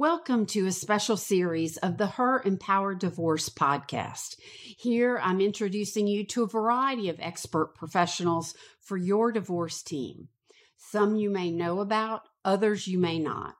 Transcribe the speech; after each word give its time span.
Welcome 0.00 0.46
to 0.46 0.64
a 0.64 0.70
special 0.70 1.16
series 1.16 1.76
of 1.78 1.96
the 1.96 2.06
Her 2.06 2.40
Empowered 2.44 3.00
Divorce 3.00 3.48
podcast. 3.48 4.36
Here 4.78 5.18
I'm 5.20 5.40
introducing 5.40 6.06
you 6.06 6.24
to 6.26 6.44
a 6.44 6.46
variety 6.46 7.08
of 7.08 7.18
expert 7.18 7.74
professionals 7.74 8.54
for 8.80 8.96
your 8.96 9.32
divorce 9.32 9.82
team. 9.82 10.28
Some 10.76 11.16
you 11.16 11.30
may 11.30 11.50
know 11.50 11.80
about, 11.80 12.28
others 12.44 12.86
you 12.86 12.96
may 12.96 13.18
not. 13.18 13.56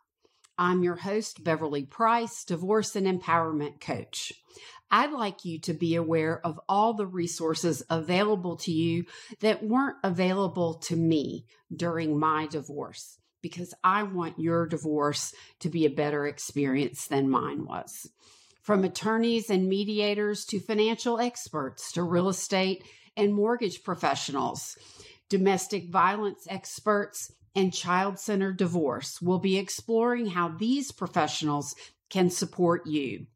I'm 0.57 0.85
your 0.85 0.95
host, 0.95 1.43
Beverly 1.43 1.83
Price, 1.83 2.45
divorce 2.45 2.95
and 2.95 3.09
empowerment 3.09 3.81
coach. 3.81 4.33
I'd 4.93 5.11
like 5.11 5.45
you 5.45 5.59
to 5.63 5.75
be 5.75 5.97
aware 5.97 6.41
of 6.47 6.61
all 6.69 6.95
the 6.95 7.09
resources 7.09 7.83
available 7.91 8.57
to 8.59 8.71
you 8.71 9.07
that 9.41 9.65
weren't 9.65 9.97
available 10.05 10.75
to 10.85 10.95
me 10.95 11.47
during 11.75 12.17
my 12.17 12.47
divorce 12.47 13.19
because 13.43 13.75
I 13.85 14.03
want 14.03 14.39
your 14.39 14.67
divorce 14.67 15.35
to 15.61 15.69
be 15.69 15.85
a 15.87 15.91
better 15.91 16.27
experience 16.27 17.07
than 17.07 17.31
mine 17.31 17.65
was. 17.65 18.11
From 18.63 18.85
attorneys 18.85 19.49
and 19.51 19.69
mediators 19.69 20.45
to 20.47 20.61
financial 20.61 21.19
experts 21.19 21.93
to 21.93 22.03
real 22.03 22.29
estate 22.29 22.85
and 23.17 23.35
mortgage 23.35 23.83
professionals, 23.83 24.77
domestic 25.29 25.91
violence 25.91 26.47
experts, 26.49 27.33
and 27.55 27.73
child 27.73 28.19
centered 28.19 28.57
divorce, 28.57 29.21
we'll 29.21 29.39
be 29.39 29.57
exploring 29.57 30.27
how 30.27 30.49
these 30.49 30.93
professionals 30.93 31.75
can 32.09 32.31
support 32.31 32.87
you 32.87 33.27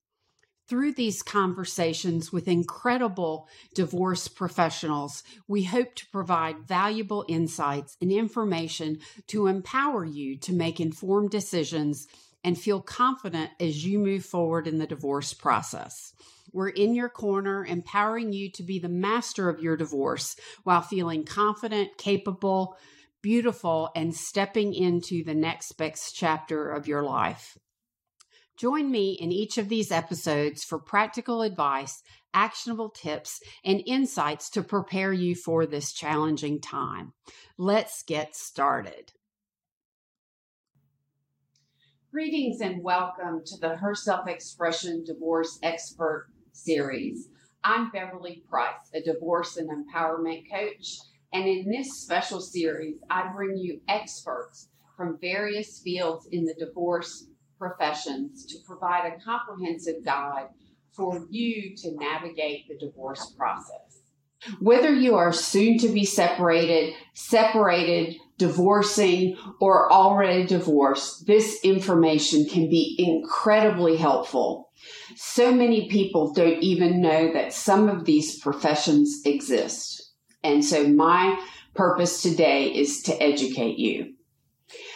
through 0.72 0.94
these 0.94 1.22
conversations 1.22 2.32
with 2.32 2.48
incredible 2.48 3.46
divorce 3.74 4.26
professionals, 4.26 5.22
we 5.46 5.64
hope 5.64 5.94
to 5.94 6.06
provide 6.06 6.66
valuable 6.66 7.26
insights 7.28 7.94
and 8.00 8.10
information 8.10 8.98
to 9.26 9.48
empower 9.48 10.02
you 10.02 10.34
to 10.34 10.50
make 10.50 10.80
informed 10.80 11.28
decisions 11.28 12.06
and 12.42 12.58
feel 12.58 12.80
confident 12.80 13.50
as 13.60 13.84
you 13.84 13.98
move 13.98 14.24
forward 14.24 14.66
in 14.66 14.78
the 14.78 14.86
divorce 14.86 15.34
process. 15.34 16.14
We're 16.54 16.70
in 16.70 16.94
your 16.94 17.10
corner, 17.10 17.66
empowering 17.66 18.32
you 18.32 18.50
to 18.52 18.62
be 18.62 18.78
the 18.78 18.88
master 18.88 19.50
of 19.50 19.60
your 19.60 19.76
divorce 19.76 20.36
while 20.62 20.80
feeling 20.80 21.26
confident, 21.26 21.98
capable, 21.98 22.78
beautiful, 23.20 23.90
and 23.94 24.14
stepping 24.14 24.72
into 24.72 25.22
the 25.22 25.34
next 25.34 25.72
best 25.72 26.16
chapter 26.16 26.70
of 26.70 26.88
your 26.88 27.02
life. 27.02 27.58
Join 28.56 28.90
me 28.90 29.12
in 29.12 29.32
each 29.32 29.56
of 29.56 29.68
these 29.68 29.90
episodes 29.90 30.62
for 30.62 30.78
practical 30.78 31.42
advice, 31.42 32.02
actionable 32.34 32.90
tips, 32.90 33.40
and 33.64 33.82
insights 33.86 34.50
to 34.50 34.62
prepare 34.62 35.12
you 35.12 35.34
for 35.34 35.64
this 35.66 35.92
challenging 35.92 36.60
time. 36.60 37.14
Let's 37.56 38.02
get 38.02 38.36
started. 38.36 39.12
Greetings 42.12 42.60
and 42.60 42.84
welcome 42.84 43.40
to 43.46 43.56
the 43.58 43.76
Her 43.76 43.94
Self 43.94 44.28
Expression 44.28 45.02
Divorce 45.02 45.58
Expert 45.62 46.28
Series. 46.52 47.28
I'm 47.64 47.90
Beverly 47.90 48.42
Price, 48.50 48.90
a 48.92 49.00
divorce 49.00 49.56
and 49.56 49.70
empowerment 49.70 50.42
coach. 50.52 50.98
And 51.32 51.48
in 51.48 51.70
this 51.70 52.02
special 52.02 52.40
series, 52.40 52.96
I 53.08 53.32
bring 53.34 53.56
you 53.56 53.80
experts 53.88 54.68
from 54.94 55.18
various 55.22 55.80
fields 55.80 56.28
in 56.30 56.44
the 56.44 56.54
divorce 56.54 57.28
professions 57.62 58.44
to 58.46 58.58
provide 58.66 59.06
a 59.06 59.20
comprehensive 59.24 60.04
guide 60.04 60.48
for 60.90 61.24
you 61.30 61.76
to 61.76 61.94
navigate 61.94 62.66
the 62.66 62.76
divorce 62.76 63.32
process. 63.38 64.00
Whether 64.58 64.92
you 64.92 65.14
are 65.14 65.32
soon 65.32 65.78
to 65.78 65.88
be 65.88 66.04
separated, 66.04 66.94
separated, 67.14 68.16
divorcing, 68.36 69.36
or 69.60 69.92
already 69.92 70.44
divorced, 70.44 71.28
this 71.28 71.60
information 71.62 72.46
can 72.46 72.68
be 72.68 72.96
incredibly 72.98 73.96
helpful. 73.96 74.70
So 75.14 75.54
many 75.54 75.88
people 75.88 76.32
don't 76.32 76.60
even 76.60 77.00
know 77.00 77.32
that 77.32 77.52
some 77.52 77.88
of 77.88 78.04
these 78.04 78.40
professions 78.40 79.22
exist. 79.24 80.10
And 80.42 80.64
so 80.64 80.88
my 80.88 81.40
purpose 81.76 82.20
today 82.22 82.74
is 82.74 83.02
to 83.02 83.22
educate 83.22 83.78
you. 83.78 84.14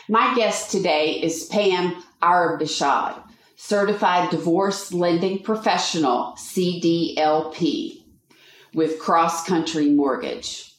My 0.08 0.34
guest 0.36 0.70
today 0.70 1.20
is 1.20 1.46
Pam 1.46 2.00
Abirached, 2.22 3.18
Certified 3.56 4.30
Divorce 4.30 4.92
Lending 4.92 5.40
Professional, 5.42 6.34
CDLP, 6.38 8.02
with 8.72 9.00
Cross 9.00 9.46
Country 9.46 9.90
Mortgage. 9.90 10.74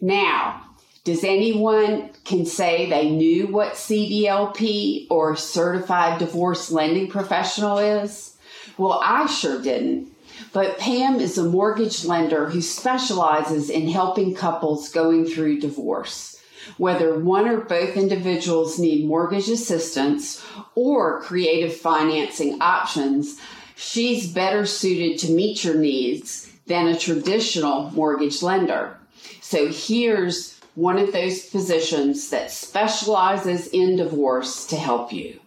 Now, 0.00 0.62
does 1.04 1.22
anyone 1.22 2.10
can 2.24 2.44
say 2.44 2.90
they 2.90 3.10
knew 3.10 3.46
what 3.46 3.74
CDLP 3.74 5.06
or 5.10 5.36
Certified 5.36 6.18
Divorce 6.18 6.72
Lending 6.72 7.08
Professional 7.08 7.78
is? 7.78 8.36
Well, 8.78 9.00
I 9.04 9.26
sure 9.26 9.62
didn't. 9.62 10.12
But 10.52 10.78
Pam 10.78 11.20
is 11.20 11.38
a 11.38 11.44
mortgage 11.44 12.04
lender 12.04 12.48
who 12.48 12.60
specializes 12.60 13.70
in 13.70 13.88
helping 13.88 14.34
couples 14.34 14.88
going 14.88 15.24
through 15.24 15.60
divorce 15.60 16.41
whether 16.76 17.18
one 17.18 17.48
or 17.48 17.60
both 17.60 17.96
individuals 17.96 18.78
need 18.78 19.06
mortgage 19.06 19.48
assistance 19.48 20.44
or 20.74 21.20
creative 21.22 21.76
financing 21.76 22.60
options, 22.60 23.38
she's 23.74 24.32
better 24.32 24.66
suited 24.66 25.18
to 25.18 25.32
meet 25.32 25.64
your 25.64 25.74
needs 25.74 26.52
than 26.66 26.88
a 26.88 26.98
traditional 26.98 27.90
mortgage 27.90 28.42
lender. 28.42 28.96
So 29.40 29.68
here's 29.68 30.58
one 30.74 30.98
of 30.98 31.12
those 31.12 31.46
positions 31.46 32.30
that 32.30 32.50
specializes 32.50 33.66
in 33.68 33.96
divorce 33.96 34.66
to 34.68 34.76
help 34.76 35.12
you. 35.12 35.38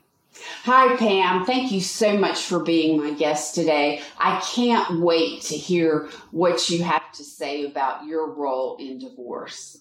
Hi, 0.63 0.95
Pam. 0.97 1.45
Thank 1.45 1.71
you 1.71 1.81
so 1.81 2.17
much 2.17 2.41
for 2.41 2.59
being 2.59 2.97
my 3.01 3.11
guest 3.11 3.55
today. 3.55 4.01
I 4.17 4.39
can't 4.53 4.99
wait 4.99 5.41
to 5.43 5.55
hear 5.55 6.09
what 6.31 6.69
you 6.69 6.83
have 6.83 7.11
to 7.13 7.23
say 7.23 7.65
about 7.65 8.05
your 8.05 8.29
role 8.31 8.77
in 8.77 8.99
divorce. 8.99 9.79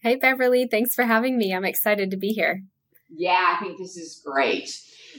Hey, 0.00 0.16
Beverly. 0.16 0.66
Thanks 0.70 0.94
for 0.94 1.04
having 1.04 1.36
me. 1.36 1.52
I'm 1.52 1.64
excited 1.64 2.10
to 2.10 2.16
be 2.16 2.28
here. 2.28 2.62
Yeah, 3.10 3.56
I 3.56 3.62
think 3.62 3.78
this 3.78 3.96
is 3.96 4.22
great. 4.24 4.68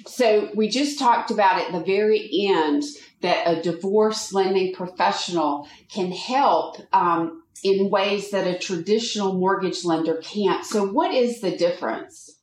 So, 0.07 0.49
we 0.55 0.69
just 0.69 0.99
talked 0.99 1.31
about 1.31 1.59
at 1.59 1.71
the 1.71 1.83
very 1.83 2.29
end 2.47 2.83
that 3.21 3.43
a 3.45 3.61
divorce 3.61 4.31
lending 4.31 4.73
professional 4.73 5.67
can 5.91 6.11
help 6.11 6.77
um, 6.93 7.43
in 7.63 7.89
ways 7.89 8.31
that 8.31 8.47
a 8.47 8.57
traditional 8.57 9.33
mortgage 9.33 9.83
lender 9.83 10.15
can't. 10.17 10.65
So, 10.65 10.85
what 10.85 11.13
is 11.13 11.41
the 11.41 11.57
difference? 11.57 12.37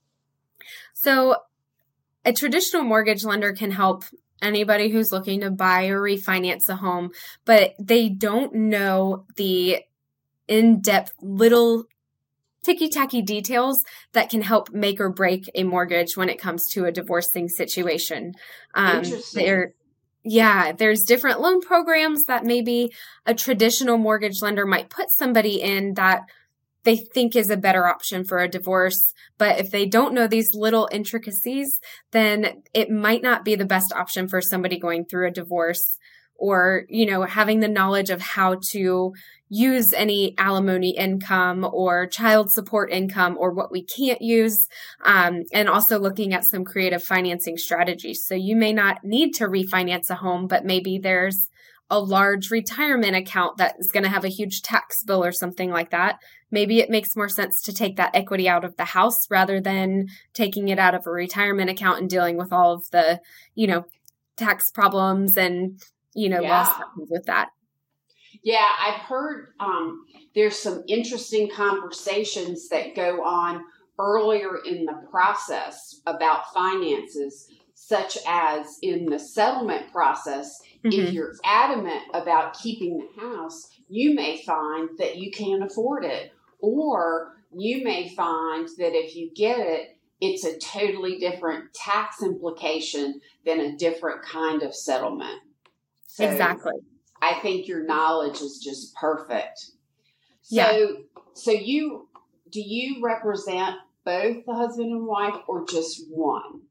So, 0.92 1.36
a 2.24 2.32
traditional 2.32 2.82
mortgage 2.82 3.24
lender 3.24 3.52
can 3.52 3.70
help 3.70 4.04
anybody 4.42 4.90
who's 4.90 5.12
looking 5.12 5.40
to 5.40 5.50
buy 5.50 5.86
or 5.86 6.00
refinance 6.00 6.68
a 6.68 6.76
home, 6.76 7.12
but 7.44 7.74
they 7.78 8.08
don't 8.08 8.54
know 8.54 9.24
the 9.36 9.82
in 10.48 10.80
depth 10.80 11.12
little 11.20 11.86
ticky 12.66 12.88
tacky 12.88 13.22
details 13.22 13.82
that 14.12 14.28
can 14.28 14.42
help 14.42 14.72
make 14.72 15.00
or 15.00 15.08
break 15.08 15.48
a 15.54 15.62
mortgage 15.62 16.16
when 16.16 16.28
it 16.28 16.38
comes 16.38 16.66
to 16.72 16.84
a 16.84 16.92
divorcing 16.92 17.48
situation. 17.48 18.34
Um, 18.74 19.04
there, 19.34 19.72
yeah, 20.24 20.72
there's 20.72 21.02
different 21.02 21.40
loan 21.40 21.60
programs 21.60 22.24
that 22.24 22.44
maybe 22.44 22.92
a 23.24 23.34
traditional 23.34 23.98
mortgage 23.98 24.42
lender 24.42 24.66
might 24.66 24.90
put 24.90 25.06
somebody 25.16 25.62
in 25.62 25.94
that 25.94 26.22
they 26.82 26.96
think 26.96 27.36
is 27.36 27.50
a 27.50 27.56
better 27.56 27.86
option 27.86 28.24
for 28.24 28.38
a 28.38 28.48
divorce. 28.48 29.12
But 29.38 29.60
if 29.60 29.70
they 29.70 29.86
don't 29.86 30.14
know 30.14 30.26
these 30.26 30.50
little 30.52 30.88
intricacies, 30.90 31.80
then 32.10 32.62
it 32.74 32.90
might 32.90 33.22
not 33.22 33.44
be 33.44 33.54
the 33.54 33.64
best 33.64 33.92
option 33.92 34.28
for 34.28 34.40
somebody 34.40 34.78
going 34.78 35.04
through 35.04 35.28
a 35.28 35.32
divorce 35.32 35.96
or, 36.38 36.84
you 36.88 37.06
know, 37.06 37.22
having 37.22 37.60
the 37.60 37.68
knowledge 37.68 38.10
of 38.10 38.20
how 38.20 38.56
to 38.70 39.12
use 39.48 39.92
any 39.92 40.34
alimony 40.38 40.96
income 40.96 41.64
or 41.72 42.06
child 42.06 42.50
support 42.50 42.90
income 42.90 43.36
or 43.38 43.52
what 43.52 43.70
we 43.70 43.84
can't 43.84 44.20
use, 44.20 44.58
um, 45.04 45.42
and 45.52 45.68
also 45.68 45.98
looking 45.98 46.34
at 46.34 46.44
some 46.44 46.64
creative 46.64 47.02
financing 47.02 47.56
strategies. 47.56 48.24
So 48.26 48.34
you 48.34 48.56
may 48.56 48.72
not 48.72 49.04
need 49.04 49.34
to 49.34 49.44
refinance 49.44 50.10
a 50.10 50.16
home, 50.16 50.46
but 50.48 50.64
maybe 50.64 50.98
there's 50.98 51.48
a 51.88 52.00
large 52.00 52.50
retirement 52.50 53.14
account 53.14 53.58
that 53.58 53.76
is 53.78 53.92
going 53.92 54.02
to 54.02 54.10
have 54.10 54.24
a 54.24 54.28
huge 54.28 54.62
tax 54.62 55.04
bill 55.04 55.24
or 55.24 55.30
something 55.30 55.70
like 55.70 55.90
that. 55.90 56.18
Maybe 56.50 56.80
it 56.80 56.90
makes 56.90 57.14
more 57.14 57.28
sense 57.28 57.62
to 57.62 57.72
take 57.72 57.96
that 57.96 58.14
equity 58.14 58.48
out 58.48 58.64
of 58.64 58.76
the 58.76 58.86
house 58.86 59.30
rather 59.30 59.60
than 59.60 60.06
taking 60.34 60.66
it 60.66 60.80
out 60.80 60.96
of 60.96 61.06
a 61.06 61.10
retirement 61.10 61.70
account 61.70 62.00
and 62.00 62.10
dealing 62.10 62.36
with 62.36 62.52
all 62.52 62.72
of 62.72 62.90
the, 62.90 63.20
you 63.54 63.68
know, 63.68 63.84
tax 64.36 64.72
problems 64.72 65.36
and, 65.36 65.80
you 66.16 66.28
know, 66.28 66.40
yeah. 66.40 66.62
loss 66.62 66.74
with 66.96 67.24
that. 67.26 67.50
Yeah, 68.42 68.66
I've 68.80 69.00
heard 69.00 69.48
um, 69.60 70.04
there's 70.34 70.58
some 70.58 70.84
interesting 70.88 71.48
conversations 71.50 72.68
that 72.68 72.94
go 72.94 73.24
on 73.24 73.64
earlier 73.98 74.58
in 74.64 74.84
the 74.84 75.00
process 75.10 76.00
about 76.06 76.52
finances, 76.52 77.50
such 77.74 78.18
as 78.26 78.78
in 78.82 79.06
the 79.06 79.18
settlement 79.18 79.90
process. 79.92 80.60
Mm-hmm. 80.84 81.00
If 81.00 81.12
you're 81.12 81.34
adamant 81.44 82.02
about 82.12 82.58
keeping 82.58 82.98
the 82.98 83.20
house, 83.20 83.68
you 83.88 84.14
may 84.14 84.42
find 84.42 84.90
that 84.98 85.16
you 85.16 85.30
can't 85.30 85.62
afford 85.62 86.04
it, 86.04 86.32
or 86.60 87.36
you 87.56 87.84
may 87.84 88.08
find 88.14 88.68
that 88.78 88.94
if 88.94 89.16
you 89.16 89.30
get 89.34 89.58
it, 89.58 89.98
it's 90.20 90.44
a 90.44 90.58
totally 90.58 91.18
different 91.18 91.72
tax 91.74 92.22
implication 92.22 93.20
than 93.44 93.60
a 93.60 93.76
different 93.76 94.22
kind 94.22 94.62
of 94.62 94.74
settlement. 94.74 95.40
So 96.16 96.26
exactly. 96.26 96.72
I 97.20 97.34
think 97.40 97.68
your 97.68 97.84
knowledge 97.84 98.40
is 98.40 98.58
just 98.58 98.94
perfect. 98.94 99.58
So, 100.40 100.56
yeah. 100.56 100.86
so 101.34 101.50
you 101.50 102.08
do 102.50 102.62
you 102.62 103.04
represent 103.04 103.76
both 104.02 104.46
the 104.46 104.54
husband 104.54 104.92
and 104.92 105.06
wife 105.06 105.34
or 105.46 105.66
just 105.66 106.04
one? 106.08 106.62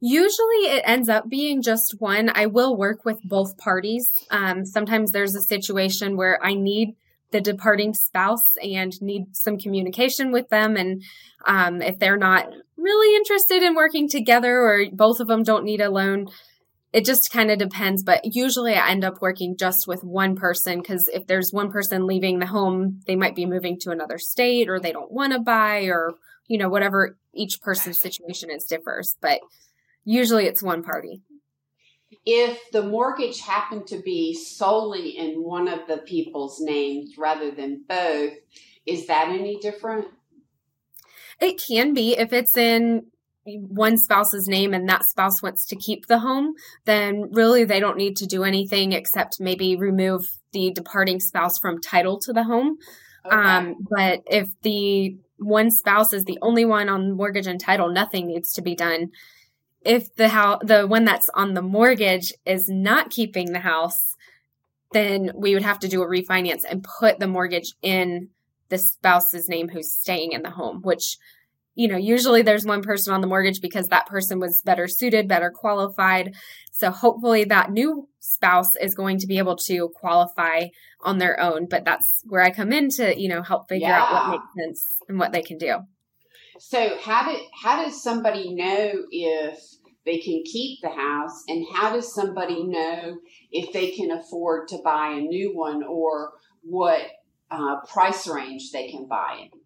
Usually 0.00 0.66
it 0.66 0.82
ends 0.84 1.08
up 1.08 1.30
being 1.30 1.62
just 1.62 1.94
one. 1.98 2.30
I 2.34 2.44
will 2.44 2.76
work 2.76 3.06
with 3.06 3.22
both 3.24 3.56
parties. 3.56 4.10
Um, 4.30 4.66
sometimes 4.66 5.12
there's 5.12 5.34
a 5.34 5.40
situation 5.40 6.18
where 6.18 6.38
I 6.44 6.52
need 6.52 6.94
the 7.30 7.40
departing 7.40 7.94
spouse 7.94 8.54
and 8.62 8.92
need 9.00 9.34
some 9.34 9.56
communication 9.56 10.30
with 10.30 10.50
them. 10.50 10.76
And 10.76 11.02
um, 11.46 11.80
if 11.80 11.98
they're 11.98 12.18
not 12.18 12.50
really 12.76 13.16
interested 13.16 13.62
in 13.62 13.74
working 13.74 14.10
together 14.10 14.58
or 14.58 14.84
both 14.92 15.20
of 15.20 15.26
them 15.26 15.42
don't 15.42 15.64
need 15.64 15.80
a 15.80 15.88
loan, 15.88 16.28
it 16.98 17.04
just 17.04 17.30
kind 17.30 17.52
of 17.52 17.58
depends. 17.58 18.02
But 18.02 18.22
usually 18.24 18.74
I 18.74 18.90
end 18.90 19.04
up 19.04 19.22
working 19.22 19.56
just 19.56 19.86
with 19.86 20.02
one 20.02 20.34
person 20.34 20.80
because 20.80 21.08
if 21.14 21.28
there's 21.28 21.52
one 21.52 21.70
person 21.70 22.08
leaving 22.08 22.40
the 22.40 22.46
home, 22.46 23.02
they 23.06 23.14
might 23.14 23.36
be 23.36 23.46
moving 23.46 23.78
to 23.82 23.92
another 23.92 24.18
state 24.18 24.68
or 24.68 24.80
they 24.80 24.90
don't 24.90 25.12
want 25.12 25.32
to 25.32 25.38
buy 25.38 25.84
or, 25.84 26.14
you 26.48 26.58
know, 26.58 26.68
whatever 26.68 27.16
each 27.32 27.60
person's 27.60 28.00
situation 28.00 28.50
is 28.50 28.64
differs. 28.64 29.16
But 29.20 29.38
usually 30.04 30.46
it's 30.46 30.60
one 30.60 30.82
party. 30.82 31.22
If 32.26 32.58
the 32.72 32.82
mortgage 32.82 33.42
happened 33.42 33.86
to 33.86 33.98
be 33.98 34.34
solely 34.34 35.10
in 35.10 35.44
one 35.44 35.68
of 35.68 35.86
the 35.86 35.98
people's 35.98 36.58
names 36.60 37.12
rather 37.16 37.52
than 37.52 37.84
both, 37.88 38.32
is 38.86 39.06
that 39.06 39.28
any 39.28 39.60
different? 39.60 40.08
It 41.40 41.62
can 41.64 41.94
be 41.94 42.18
if 42.18 42.32
it's 42.32 42.56
in 42.56 43.06
one 43.56 43.96
spouse's 43.96 44.46
name 44.46 44.74
and 44.74 44.88
that 44.88 45.04
spouse 45.04 45.42
wants 45.42 45.66
to 45.66 45.76
keep 45.76 46.06
the 46.06 46.18
home, 46.18 46.54
then 46.84 47.30
really 47.32 47.64
they 47.64 47.80
don't 47.80 47.96
need 47.96 48.16
to 48.16 48.26
do 48.26 48.44
anything 48.44 48.92
except 48.92 49.40
maybe 49.40 49.76
remove 49.76 50.22
the 50.52 50.70
departing 50.72 51.20
spouse 51.20 51.58
from 51.58 51.80
title 51.80 52.18
to 52.20 52.32
the 52.32 52.44
home. 52.44 52.76
Okay. 53.26 53.36
Um, 53.36 53.76
but 53.90 54.20
if 54.26 54.48
the 54.62 55.16
one 55.38 55.70
spouse 55.70 56.12
is 56.12 56.24
the 56.24 56.38
only 56.42 56.64
one 56.64 56.88
on 56.88 57.16
mortgage 57.16 57.46
and 57.46 57.60
title, 57.60 57.88
nothing 57.90 58.26
needs 58.26 58.52
to 58.54 58.62
be 58.62 58.74
done 58.74 59.10
if 59.84 60.14
the 60.16 60.28
house, 60.28 60.60
the 60.64 60.86
one 60.86 61.04
that's 61.04 61.30
on 61.34 61.54
the 61.54 61.62
mortgage 61.62 62.32
is 62.44 62.68
not 62.68 63.10
keeping 63.10 63.52
the 63.52 63.60
house, 63.60 64.16
then 64.92 65.30
we 65.34 65.54
would 65.54 65.62
have 65.62 65.78
to 65.80 65.88
do 65.88 66.02
a 66.02 66.06
refinance 66.06 66.62
and 66.68 66.84
put 67.00 67.18
the 67.18 67.26
mortgage 67.26 67.74
in 67.82 68.28
the 68.68 68.78
spouse's 68.78 69.48
name 69.48 69.68
who's 69.68 69.94
staying 69.94 70.32
in 70.32 70.42
the 70.42 70.50
home, 70.50 70.82
which 70.82 71.16
you 71.78 71.86
know, 71.86 71.96
usually 71.96 72.42
there's 72.42 72.66
one 72.66 72.82
person 72.82 73.14
on 73.14 73.20
the 73.20 73.28
mortgage 73.28 73.60
because 73.60 73.86
that 73.86 74.06
person 74.06 74.40
was 74.40 74.62
better 74.64 74.88
suited, 74.88 75.28
better 75.28 75.48
qualified. 75.48 76.34
So 76.72 76.90
hopefully 76.90 77.44
that 77.44 77.70
new 77.70 78.08
spouse 78.18 78.74
is 78.82 78.96
going 78.96 79.18
to 79.18 79.28
be 79.28 79.38
able 79.38 79.54
to 79.68 79.88
qualify 79.94 80.64
on 81.02 81.18
their 81.18 81.38
own. 81.38 81.68
But 81.70 81.84
that's 81.84 82.24
where 82.24 82.42
I 82.42 82.50
come 82.50 82.72
in 82.72 82.90
to, 82.96 83.16
you 83.16 83.28
know, 83.28 83.42
help 83.42 83.68
figure 83.68 83.86
yeah. 83.86 84.02
out 84.02 84.12
what 84.12 84.30
makes 84.30 84.54
sense 84.58 84.92
and 85.08 85.20
what 85.20 85.30
they 85.30 85.40
can 85.40 85.56
do. 85.56 85.76
So 86.58 86.98
how 87.00 87.30
did 87.30 87.40
how 87.62 87.84
does 87.84 88.02
somebody 88.02 88.52
know 88.52 89.04
if 89.12 89.60
they 90.04 90.18
can 90.18 90.42
keep 90.44 90.80
the 90.82 90.90
house 90.90 91.44
and 91.46 91.64
how 91.72 91.92
does 91.92 92.12
somebody 92.12 92.64
know 92.64 93.18
if 93.52 93.72
they 93.72 93.92
can 93.92 94.10
afford 94.10 94.66
to 94.68 94.78
buy 94.82 95.10
a 95.10 95.20
new 95.20 95.56
one 95.56 95.84
or 95.84 96.32
what 96.62 97.02
uh, 97.52 97.76
price 97.88 98.26
range 98.26 98.72
they 98.72 98.90
can 98.90 99.06
buy 99.06 99.44
it? 99.44 99.57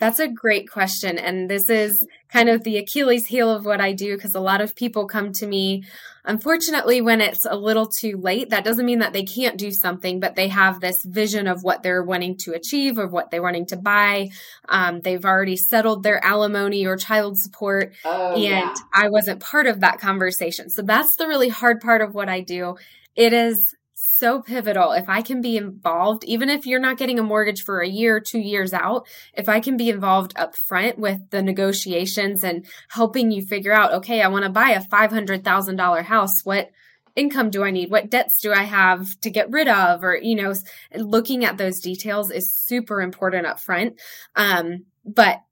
That's 0.00 0.18
a 0.18 0.28
great 0.28 0.68
question. 0.68 1.18
And 1.18 1.48
this 1.48 1.70
is 1.70 2.04
kind 2.28 2.48
of 2.48 2.64
the 2.64 2.78
Achilles 2.78 3.26
heel 3.26 3.50
of 3.50 3.64
what 3.64 3.80
I 3.80 3.92
do 3.92 4.16
because 4.16 4.34
a 4.34 4.40
lot 4.40 4.60
of 4.60 4.74
people 4.74 5.06
come 5.06 5.32
to 5.34 5.46
me, 5.46 5.84
unfortunately, 6.24 7.00
when 7.00 7.20
it's 7.20 7.46
a 7.48 7.54
little 7.54 7.86
too 7.86 8.16
late. 8.16 8.50
That 8.50 8.64
doesn't 8.64 8.84
mean 8.84 8.98
that 8.98 9.12
they 9.12 9.22
can't 9.22 9.56
do 9.56 9.70
something, 9.70 10.18
but 10.18 10.34
they 10.34 10.48
have 10.48 10.80
this 10.80 10.96
vision 11.04 11.46
of 11.46 11.62
what 11.62 11.84
they're 11.84 12.02
wanting 12.02 12.36
to 12.38 12.54
achieve 12.54 12.98
or 12.98 13.06
what 13.06 13.30
they're 13.30 13.42
wanting 13.42 13.66
to 13.66 13.76
buy. 13.76 14.30
Um, 14.68 15.00
they've 15.00 15.24
already 15.24 15.56
settled 15.56 16.02
their 16.02 16.22
alimony 16.24 16.86
or 16.86 16.96
child 16.96 17.38
support. 17.38 17.94
Oh, 18.04 18.34
and 18.34 18.42
yeah. 18.42 18.74
I 18.92 19.08
wasn't 19.10 19.40
part 19.40 19.68
of 19.68 19.80
that 19.80 20.00
conversation. 20.00 20.70
So 20.70 20.82
that's 20.82 21.14
the 21.16 21.28
really 21.28 21.50
hard 21.50 21.80
part 21.80 22.02
of 22.02 22.14
what 22.14 22.28
I 22.28 22.40
do. 22.40 22.76
It 23.14 23.32
is 23.32 23.76
so 24.18 24.40
pivotal. 24.40 24.92
If 24.92 25.08
I 25.08 25.22
can 25.22 25.40
be 25.40 25.56
involved, 25.56 26.24
even 26.24 26.48
if 26.48 26.66
you're 26.66 26.80
not 26.80 26.98
getting 26.98 27.18
a 27.18 27.22
mortgage 27.22 27.62
for 27.62 27.80
a 27.80 27.88
year, 27.88 28.20
two 28.20 28.38
years 28.38 28.72
out, 28.72 29.06
if 29.34 29.48
I 29.48 29.60
can 29.60 29.76
be 29.76 29.88
involved 29.88 30.32
up 30.36 30.56
front 30.56 30.98
with 30.98 31.30
the 31.30 31.42
negotiations 31.42 32.44
and 32.44 32.66
helping 32.88 33.30
you 33.30 33.42
figure 33.42 33.72
out, 33.72 33.92
okay, 33.94 34.22
I 34.22 34.28
want 34.28 34.44
to 34.44 34.50
buy 34.50 34.70
a 34.70 34.82
$500,000 34.82 36.04
house. 36.04 36.44
What 36.44 36.70
income 37.16 37.50
do 37.50 37.62
I 37.62 37.70
need? 37.70 37.90
What 37.90 38.10
debts 38.10 38.40
do 38.40 38.52
I 38.52 38.64
have 38.64 39.18
to 39.20 39.30
get 39.30 39.50
rid 39.50 39.68
of? 39.68 40.02
Or, 40.02 40.16
you 40.16 40.34
know, 40.34 40.54
looking 40.94 41.44
at 41.44 41.58
those 41.58 41.80
details 41.80 42.30
is 42.30 42.52
super 42.52 43.00
important 43.00 43.46
up 43.46 43.60
front. 43.60 44.00
Um, 44.34 44.86
but 45.04 45.42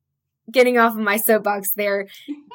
getting 0.50 0.78
off 0.78 0.92
of 0.92 1.00
my 1.00 1.16
soapbox 1.16 1.72
there, 1.72 2.08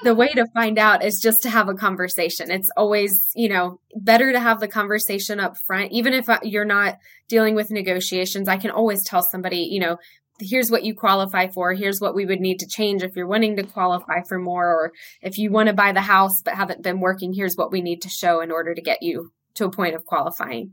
the 0.03 0.15
way 0.15 0.27
to 0.27 0.45
find 0.53 0.77
out 0.77 1.03
is 1.03 1.19
just 1.19 1.41
to 1.43 1.49
have 1.49 1.69
a 1.69 1.73
conversation. 1.73 2.51
It's 2.51 2.69
always, 2.75 3.31
you 3.35 3.49
know, 3.49 3.79
better 3.95 4.31
to 4.31 4.39
have 4.39 4.59
the 4.59 4.67
conversation 4.67 5.39
up 5.39 5.55
front. 5.65 5.91
Even 5.91 6.13
if 6.13 6.27
uh, 6.29 6.39
you're 6.43 6.65
not 6.65 6.97
dealing 7.29 7.55
with 7.55 7.71
negotiations, 7.71 8.47
I 8.47 8.57
can 8.57 8.71
always 8.71 9.03
tell 9.03 9.21
somebody, 9.21 9.67
you 9.71 9.79
know, 9.79 9.97
here's 10.39 10.69
what 10.69 10.83
you 10.83 10.93
qualify 10.93 11.47
for. 11.47 11.73
Here's 11.73 11.99
what 11.99 12.13
we 12.13 12.25
would 12.25 12.39
need 12.39 12.59
to 12.59 12.67
change 12.67 13.03
if 13.03 13.15
you're 13.15 13.27
wanting 13.27 13.55
to 13.55 13.63
qualify 13.63 14.21
for 14.27 14.37
more, 14.37 14.67
or 14.67 14.91
if 15.21 15.37
you 15.37 15.51
want 15.51 15.67
to 15.67 15.73
buy 15.73 15.91
the 15.93 16.01
house 16.01 16.41
but 16.43 16.55
haven't 16.55 16.83
been 16.83 16.99
working, 16.99 17.33
here's 17.33 17.55
what 17.55 17.71
we 17.71 17.81
need 17.81 18.01
to 18.03 18.09
show 18.09 18.41
in 18.41 18.51
order 18.51 18.75
to 18.75 18.81
get 18.81 19.01
you 19.01 19.31
to 19.55 19.65
a 19.65 19.71
point 19.71 19.95
of 19.95 20.05
qualifying 20.05 20.71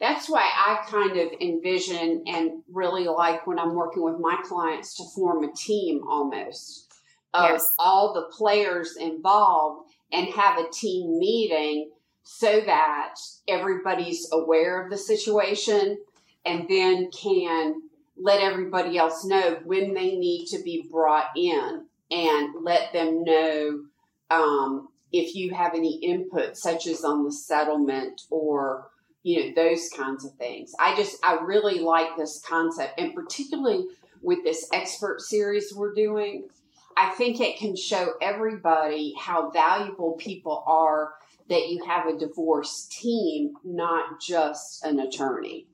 that's 0.00 0.28
why 0.28 0.42
I 0.42 0.84
kind 0.88 1.18
of 1.18 1.28
envision 1.40 2.24
and 2.26 2.62
really 2.72 3.04
like 3.04 3.46
when 3.46 3.58
I'm 3.58 3.74
working 3.74 4.02
with 4.02 4.18
my 4.18 4.38
clients 4.44 4.96
to 4.96 5.04
form 5.14 5.44
a 5.44 5.52
team 5.52 6.02
almost 6.08 6.86
of 7.34 7.50
yes. 7.50 7.74
all 7.78 8.14
the 8.14 8.34
players 8.34 8.96
involved 8.98 9.90
and 10.12 10.28
have 10.28 10.58
a 10.58 10.70
team 10.72 11.18
meeting 11.18 11.90
so 12.22 12.60
that 12.62 13.14
everybody's 13.46 14.28
aware 14.32 14.82
of 14.82 14.90
the 14.90 14.98
situation 14.98 15.98
and 16.44 16.66
then 16.68 17.10
can 17.10 17.82
let 18.16 18.40
everybody 18.40 18.98
else 18.98 19.24
know 19.24 19.58
when 19.64 19.94
they 19.94 20.16
need 20.16 20.46
to 20.46 20.62
be 20.62 20.86
brought 20.90 21.28
in 21.36 21.84
and 22.10 22.54
let 22.62 22.92
them 22.92 23.22
know 23.24 23.84
um, 24.30 24.88
if 25.12 25.34
you 25.34 25.54
have 25.54 25.74
any 25.74 25.98
input, 26.02 26.56
such 26.56 26.86
as 26.86 27.04
on 27.04 27.24
the 27.24 27.32
settlement 27.32 28.22
or 28.30 28.90
you 29.22 29.46
know 29.46 29.52
those 29.54 29.88
kinds 29.96 30.24
of 30.24 30.32
things. 30.34 30.72
I 30.78 30.96
just 30.96 31.16
i 31.24 31.38
really 31.42 31.80
like 31.80 32.16
this 32.16 32.42
concept 32.46 32.98
and 32.98 33.14
particularly 33.14 33.86
with 34.22 34.42
this 34.44 34.68
expert 34.72 35.20
series 35.20 35.72
we're 35.74 35.94
doing 35.94 36.48
i 36.96 37.10
think 37.10 37.40
it 37.40 37.58
can 37.58 37.74
show 37.74 38.12
everybody 38.20 39.14
how 39.18 39.50
valuable 39.50 40.12
people 40.12 40.62
are 40.66 41.14
that 41.48 41.68
you 41.68 41.84
have 41.84 42.06
a 42.06 42.18
divorce 42.18 42.86
team 42.90 43.54
not 43.64 44.20
just 44.20 44.84
an 44.84 45.00
attorney. 45.00 45.66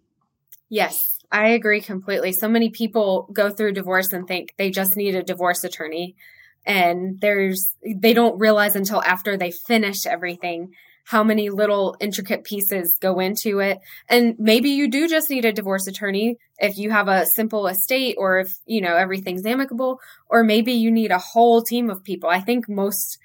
Yes 0.68 1.04
i 1.30 1.48
agree 1.48 1.80
completely. 1.80 2.32
So 2.32 2.48
many 2.48 2.70
people 2.70 3.28
go 3.32 3.50
through 3.50 3.72
divorce 3.72 4.12
and 4.12 4.26
think 4.26 4.54
they 4.58 4.70
just 4.70 4.96
need 4.96 5.14
a 5.14 5.22
divorce 5.22 5.64
attorney 5.64 6.16
and 6.64 7.20
there's 7.20 7.74
they 7.84 8.12
don't 8.12 8.38
realize 8.38 8.74
until 8.74 9.02
after 9.02 9.36
they 9.36 9.52
finish 9.52 10.06
everything 10.06 10.72
how 11.06 11.22
many 11.22 11.50
little 11.50 11.96
intricate 12.00 12.42
pieces 12.42 12.98
go 13.00 13.20
into 13.20 13.60
it. 13.60 13.78
And 14.08 14.34
maybe 14.40 14.70
you 14.70 14.90
do 14.90 15.06
just 15.06 15.30
need 15.30 15.44
a 15.44 15.52
divorce 15.52 15.86
attorney 15.86 16.36
if 16.58 16.76
you 16.76 16.90
have 16.90 17.06
a 17.06 17.26
simple 17.26 17.68
estate 17.68 18.16
or 18.18 18.40
if, 18.40 18.58
you 18.66 18.80
know, 18.80 18.96
everything's 18.96 19.46
amicable, 19.46 20.00
or 20.28 20.42
maybe 20.42 20.72
you 20.72 20.90
need 20.90 21.12
a 21.12 21.18
whole 21.18 21.62
team 21.62 21.90
of 21.90 22.02
people. 22.02 22.28
I 22.28 22.40
think 22.40 22.68
most 22.68 23.18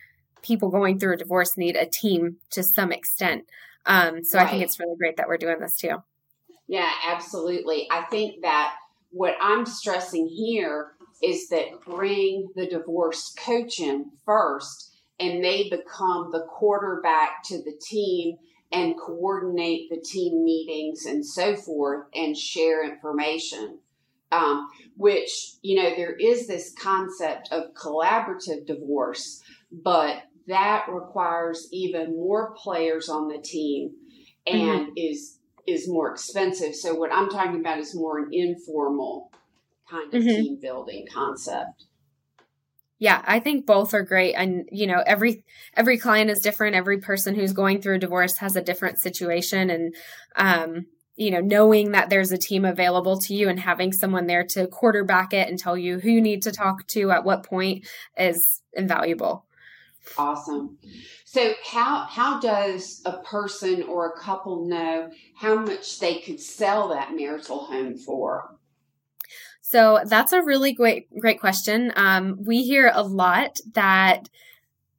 people 0.44 0.70
going 0.70 1.00
through 1.00 1.16
a 1.16 1.18
divorce 1.18 1.58
need 1.58 1.76
a 1.76 1.88
team 1.88 2.38
to 2.52 2.62
some 2.62 2.92
extent. 2.92 3.46
Um, 3.88 4.24
so 4.24 4.38
right. 4.38 4.48
I 4.48 4.52
think 4.52 4.64
it's 4.64 4.80
really 4.80 4.98
great 4.98 5.18
that 5.18 5.28
we're 5.28 5.38
doing 5.38 5.60
this 5.60 5.76
too. 5.76 6.04
Yeah, 6.68 6.92
absolutely. 7.08 7.88
I 7.90 8.04
think 8.04 8.44
that 8.44 8.76
what 9.10 9.36
I'm 9.42 9.66
stressing 9.66 10.28
here 10.28 10.92
is 11.24 11.50
that 11.50 11.82
bring 11.84 12.50
the 12.56 12.68
divorce 12.68 13.34
coach 13.44 13.80
in 13.80 14.12
first 14.24 14.91
and 15.22 15.44
they 15.44 15.70
become 15.70 16.30
the 16.32 16.46
quarterback 16.50 17.44
to 17.46 17.58
the 17.58 17.80
team 17.82 18.38
and 18.72 18.96
coordinate 18.98 19.90
the 19.90 20.02
team 20.02 20.44
meetings 20.44 21.06
and 21.06 21.26
so 21.26 21.56
forth 21.56 22.06
and 22.16 22.38
share 22.38 22.90
information. 22.90 23.80
Um, 24.34 24.70
which, 24.96 25.56
you 25.62 25.82
know, 25.82 25.90
there 25.90 26.16
is 26.16 26.48
this 26.48 26.74
concept 26.82 27.50
of 27.52 27.74
collaborative 27.74 28.66
divorce, 28.66 29.42
but 29.70 30.24
that 30.48 30.86
requires 30.90 31.68
even 31.74 32.16
more 32.16 32.56
players 32.56 33.10
on 33.10 33.28
the 33.28 33.40
team 33.40 33.92
and 34.48 34.88
mm-hmm. 34.88 34.92
is 34.96 35.40
is 35.68 35.90
more 35.90 36.12
expensive. 36.12 36.74
So 36.76 36.96
what 36.96 37.12
I'm 37.14 37.30
talking 37.30 37.60
about 37.60 37.80
is 37.80 37.94
more 37.94 38.20
an 38.20 38.30
informal 38.32 39.32
kind 39.90 40.14
of 40.14 40.22
mm-hmm. 40.22 40.30
team 40.30 40.60
building 40.62 41.06
concept. 41.14 41.86
Yeah, 43.02 43.24
I 43.26 43.40
think 43.40 43.66
both 43.66 43.96
are 43.96 44.04
great 44.04 44.36
and 44.36 44.70
you 44.72 44.86
know, 44.86 45.02
every 45.08 45.44
every 45.76 45.98
client 45.98 46.30
is 46.30 46.40
different, 46.40 46.76
every 46.76 47.00
person 47.00 47.34
who's 47.34 47.52
going 47.52 47.82
through 47.82 47.96
a 47.96 48.00
divorce 48.00 48.38
has 48.38 48.56
a 48.56 48.62
different 48.62 49.00
situation 49.00 49.72
and 49.72 49.96
um 50.36 50.86
you 51.16 51.32
know, 51.32 51.42
knowing 51.42 51.94
that 51.94 52.12
there's 52.12 52.32
a 52.32 52.38
team 52.38 52.64
available 52.64 53.18
to 53.18 53.34
you 53.34 53.50
and 53.50 53.60
having 53.60 53.92
someone 53.92 54.28
there 54.28 54.44
to 54.52 54.68
quarterback 54.68 55.34
it 55.34 55.50
and 55.50 55.58
tell 55.58 55.76
you 55.76 56.00
who 56.00 56.12
you 56.12 56.22
need 56.22 56.44
to 56.44 56.52
talk 56.52 56.86
to 56.90 57.10
at 57.10 57.24
what 57.24 57.44
point 57.44 57.88
is 58.18 58.40
invaluable. 58.74 59.46
Awesome. 60.16 60.78
So 61.26 61.54
how 61.66 62.06
how 62.08 62.40
does 62.40 63.02
a 63.04 63.18
person 63.24 63.82
or 63.82 64.12
a 64.12 64.20
couple 64.20 64.68
know 64.68 65.10
how 65.36 65.56
much 65.56 66.00
they 66.00 66.20
could 66.20 66.40
sell 66.40 66.90
that 66.90 67.16
marital 67.16 67.66
home 67.66 67.98
for? 67.98 68.60
So 69.72 70.02
that's 70.06 70.34
a 70.34 70.42
really 70.42 70.74
great 70.74 71.08
great 71.18 71.40
question. 71.40 71.94
Um, 71.96 72.36
we 72.46 72.64
hear 72.64 72.92
a 72.94 73.04
lot 73.04 73.56
that 73.74 74.28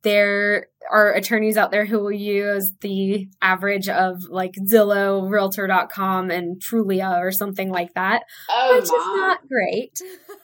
there 0.01 0.69
are 0.91 1.13
attorneys 1.13 1.59
out 1.59 1.71
there 1.71 1.85
who 1.85 2.01
will 2.01 2.11
use 2.11 2.73
the 2.81 3.29
average 3.43 3.91
of 3.91 4.17
like 4.31 4.55
Zillow, 4.73 5.31
Realtor.com, 5.31 6.31
and 6.31 6.59
Trulia 6.59 7.21
or 7.21 7.33
something 7.33 7.71
like 7.71 7.93
that, 7.95 8.23
oh, 8.51 8.75
which 8.75 8.85
is 8.85 8.91
not 8.91 9.47
great. 9.47 10.01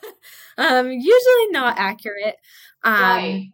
um, 0.58 0.90
usually 0.90 1.48
not 1.50 1.78
accurate. 1.78 2.36
Um, 2.84 2.94
right 2.94 3.46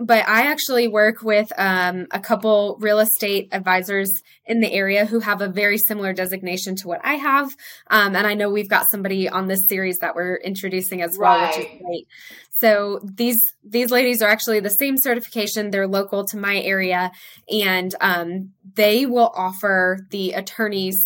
but 0.00 0.28
I 0.28 0.50
actually 0.50 0.88
work 0.88 1.22
with 1.22 1.52
um, 1.56 2.06
a 2.10 2.20
couple 2.20 2.76
real 2.80 2.98
estate 2.98 3.48
advisors 3.52 4.22
in 4.44 4.60
the 4.60 4.72
area 4.72 5.06
who 5.06 5.20
have 5.20 5.40
a 5.40 5.48
very 5.48 5.78
similar 5.78 6.12
designation 6.12 6.76
to 6.76 6.88
what 6.88 7.00
I 7.04 7.14
have. 7.14 7.56
Um, 7.88 8.14
and 8.14 8.26
I 8.26 8.34
know 8.34 8.50
we've 8.50 8.68
got 8.68 8.88
somebody 8.88 9.28
on 9.28 9.46
this 9.46 9.68
series 9.68 9.98
that 9.98 10.14
we're 10.14 10.36
introducing 10.36 11.02
as 11.02 11.16
well, 11.18 11.38
right. 11.38 11.56
which 11.56 11.66
is 11.66 11.80
great. 11.82 12.08
So 12.50 13.00
these 13.04 13.52
these 13.62 13.90
ladies 13.90 14.22
are 14.22 14.30
actually 14.30 14.60
the 14.60 14.70
same 14.70 14.96
certification. 14.96 15.70
They're 15.70 15.86
local 15.86 16.24
to 16.26 16.38
my 16.38 16.58
area, 16.60 17.12
and 17.50 17.94
um, 18.00 18.52
they 18.74 19.04
will 19.06 19.30
offer 19.34 19.98
the 20.10 20.32
attorneys 20.32 20.96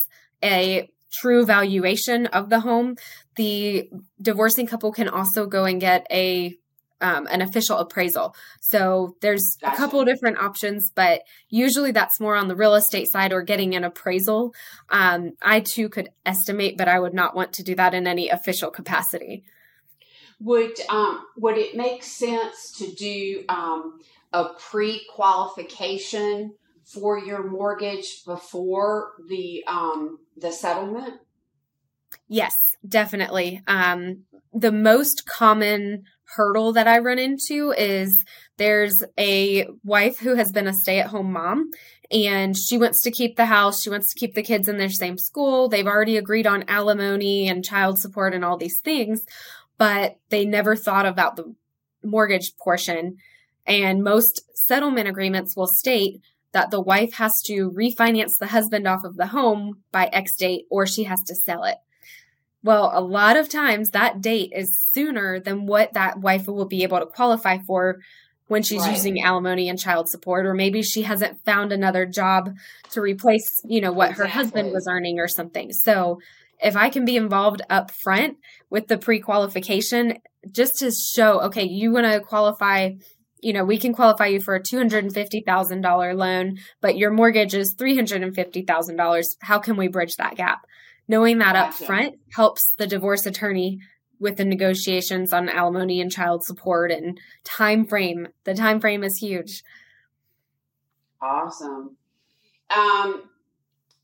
a 0.44 0.88
true 1.12 1.44
valuation 1.44 2.26
of 2.26 2.50
the 2.50 2.60
home. 2.60 2.96
The 3.36 3.90
divorcing 4.20 4.66
couple 4.66 4.92
can 4.92 5.08
also 5.08 5.46
go 5.46 5.64
and 5.64 5.80
get 5.80 6.06
a 6.10 6.56
um, 7.00 7.26
an 7.30 7.42
official 7.42 7.78
appraisal. 7.78 8.34
So 8.60 9.16
there's 9.20 9.56
gotcha. 9.60 9.74
a 9.74 9.76
couple 9.76 10.04
different 10.04 10.38
options, 10.38 10.90
but 10.94 11.22
usually 11.48 11.92
that's 11.92 12.20
more 12.20 12.36
on 12.36 12.48
the 12.48 12.56
real 12.56 12.74
estate 12.74 13.10
side 13.10 13.32
or 13.32 13.42
getting 13.42 13.74
an 13.74 13.84
appraisal. 13.84 14.54
Um, 14.90 15.32
I 15.42 15.60
too 15.60 15.88
could 15.88 16.10
estimate, 16.24 16.76
but 16.76 16.88
I 16.88 16.98
would 16.98 17.14
not 17.14 17.34
want 17.34 17.52
to 17.54 17.62
do 17.62 17.74
that 17.76 17.94
in 17.94 18.06
any 18.06 18.28
official 18.28 18.70
capacity. 18.70 19.44
Would 20.40 20.80
um, 20.88 21.26
would 21.36 21.58
it 21.58 21.76
make 21.76 22.02
sense 22.02 22.72
to 22.78 22.90
do 22.92 23.44
um, 23.48 24.00
a 24.32 24.46
pre 24.58 25.06
qualification 25.14 26.54
for 26.84 27.18
your 27.18 27.46
mortgage 27.46 28.24
before 28.24 29.12
the 29.28 29.62
um, 29.66 30.18
the 30.36 30.50
settlement? 30.50 31.20
Yes, 32.26 32.54
definitely. 32.86 33.62
Um, 33.66 34.24
the 34.52 34.72
most 34.72 35.26
common 35.26 36.04
hurdle 36.36 36.72
that 36.74 36.86
I 36.86 36.98
run 36.98 37.18
into 37.18 37.72
is 37.76 38.24
there's 38.56 39.02
a 39.18 39.66
wife 39.84 40.18
who 40.18 40.34
has 40.34 40.52
been 40.52 40.66
a 40.66 40.72
stay 40.72 41.00
at 41.00 41.08
home 41.08 41.32
mom 41.32 41.70
and 42.10 42.56
she 42.56 42.78
wants 42.78 43.02
to 43.02 43.10
keep 43.10 43.36
the 43.36 43.46
house. 43.46 43.82
She 43.82 43.90
wants 43.90 44.08
to 44.08 44.18
keep 44.18 44.34
the 44.34 44.42
kids 44.42 44.68
in 44.68 44.78
their 44.78 44.90
same 44.90 45.18
school. 45.18 45.68
They've 45.68 45.86
already 45.86 46.16
agreed 46.16 46.46
on 46.46 46.64
alimony 46.68 47.48
and 47.48 47.64
child 47.64 47.98
support 47.98 48.34
and 48.34 48.44
all 48.44 48.56
these 48.56 48.80
things, 48.80 49.24
but 49.78 50.18
they 50.28 50.44
never 50.44 50.76
thought 50.76 51.06
about 51.06 51.36
the 51.36 51.54
mortgage 52.02 52.56
portion. 52.56 53.16
And 53.66 54.02
most 54.02 54.42
settlement 54.54 55.08
agreements 55.08 55.56
will 55.56 55.66
state 55.66 56.20
that 56.52 56.70
the 56.70 56.80
wife 56.80 57.14
has 57.14 57.40
to 57.42 57.70
refinance 57.70 58.38
the 58.38 58.48
husband 58.48 58.86
off 58.86 59.04
of 59.04 59.16
the 59.16 59.28
home 59.28 59.82
by 59.92 60.06
X 60.06 60.34
date 60.34 60.64
or 60.70 60.86
she 60.86 61.04
has 61.04 61.22
to 61.24 61.34
sell 61.34 61.64
it. 61.64 61.76
Well, 62.62 62.90
a 62.92 63.00
lot 63.00 63.36
of 63.36 63.48
times 63.48 63.90
that 63.90 64.20
date 64.20 64.52
is 64.54 64.70
sooner 64.90 65.40
than 65.40 65.66
what 65.66 65.94
that 65.94 66.18
wife 66.18 66.46
will 66.46 66.66
be 66.66 66.82
able 66.82 66.98
to 66.98 67.06
qualify 67.06 67.58
for 67.58 68.00
when 68.48 68.62
she's 68.62 68.82
right. 68.82 68.92
using 68.92 69.22
alimony 69.22 69.68
and 69.68 69.78
child 69.78 70.08
support 70.08 70.44
or 70.44 70.54
maybe 70.54 70.82
she 70.82 71.02
hasn't 71.02 71.42
found 71.44 71.72
another 71.72 72.04
job 72.04 72.50
to 72.90 73.00
replace, 73.00 73.60
you 73.64 73.80
know, 73.80 73.92
what 73.92 74.10
exactly. 74.10 74.30
her 74.30 74.36
husband 74.36 74.72
was 74.72 74.88
earning 74.88 75.18
or 75.20 75.28
something. 75.28 75.72
So, 75.72 76.18
if 76.62 76.76
I 76.76 76.90
can 76.90 77.06
be 77.06 77.16
involved 77.16 77.62
up 77.70 77.90
front 77.90 78.36
with 78.68 78.86
the 78.86 78.98
pre-qualification 78.98 80.18
just 80.50 80.80
to 80.80 80.90
show, 80.90 81.40
okay, 81.44 81.64
you 81.64 81.90
want 81.90 82.04
to 82.04 82.20
qualify 82.20 82.90
you 83.42 83.52
know, 83.54 83.64
we 83.64 83.78
can 83.78 83.94
qualify 83.94 84.26
you 84.26 84.40
for 84.40 84.54
a 84.54 84.62
$250,000 84.62 86.16
loan, 86.16 86.58
but 86.80 86.98
your 86.98 87.10
mortgage 87.10 87.54
is 87.54 87.74
$350,000. 87.74 89.24
How 89.40 89.58
can 89.58 89.76
we 89.76 89.88
bridge 89.88 90.16
that 90.16 90.36
gap? 90.36 90.66
Knowing 91.10 91.38
that 91.38 91.54
gotcha. 91.54 91.82
up 91.82 91.86
front 91.88 92.14
helps 92.36 92.72
the 92.76 92.86
divorce 92.86 93.26
attorney 93.26 93.80
with 94.20 94.36
the 94.36 94.44
negotiations 94.44 95.32
on 95.32 95.48
alimony 95.48 96.00
and 96.00 96.12
child 96.12 96.44
support 96.44 96.92
and 96.92 97.18
time 97.42 97.84
frame. 97.84 98.28
The 98.44 98.54
time 98.54 98.80
frame 98.80 99.02
is 99.02 99.16
huge. 99.16 99.64
Awesome. 101.20 101.96
Um, 102.72 103.24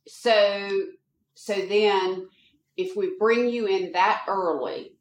so 0.08 0.68
so 1.34 1.54
then 1.54 2.26
if 2.76 2.96
we 2.96 3.14
bring 3.20 3.50
you 3.50 3.66
in 3.68 3.92
that 3.92 4.24
early, 4.26 4.96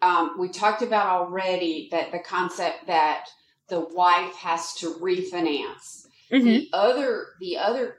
um, 0.00 0.36
we 0.38 0.48
talked 0.48 0.80
about 0.80 1.08
already 1.08 1.88
that 1.90 2.10
the 2.10 2.20
concept 2.20 2.86
that 2.86 3.26
the 3.68 3.80
wife 3.80 4.34
has 4.36 4.72
to 4.76 4.94
refinance. 4.94 6.06
Mm-hmm. 6.32 6.44
The 6.46 6.68
other 6.72 7.26
the 7.38 7.58
other 7.58 7.96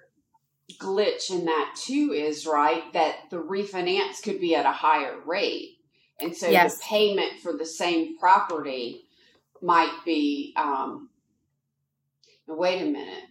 glitch 0.80 1.30
in 1.30 1.46
that 1.46 1.76
too 1.76 2.12
is 2.14 2.46
right 2.46 2.92
that 2.94 3.30
the 3.30 3.38
refinance 3.38 4.22
could 4.24 4.40
be 4.40 4.56
at 4.56 4.66
a 4.66 4.72
higher 4.72 5.20
rate. 5.26 5.78
And 6.20 6.36
so 6.36 6.50
yes. 6.50 6.78
the 6.78 6.84
payment 6.84 7.40
for 7.42 7.54
the 7.54 7.66
same 7.66 8.18
property 8.18 9.04
might 9.62 9.96
be 10.06 10.54
um 10.58 11.10
wait 12.48 12.82
a 12.82 12.86
minute. 12.86 13.24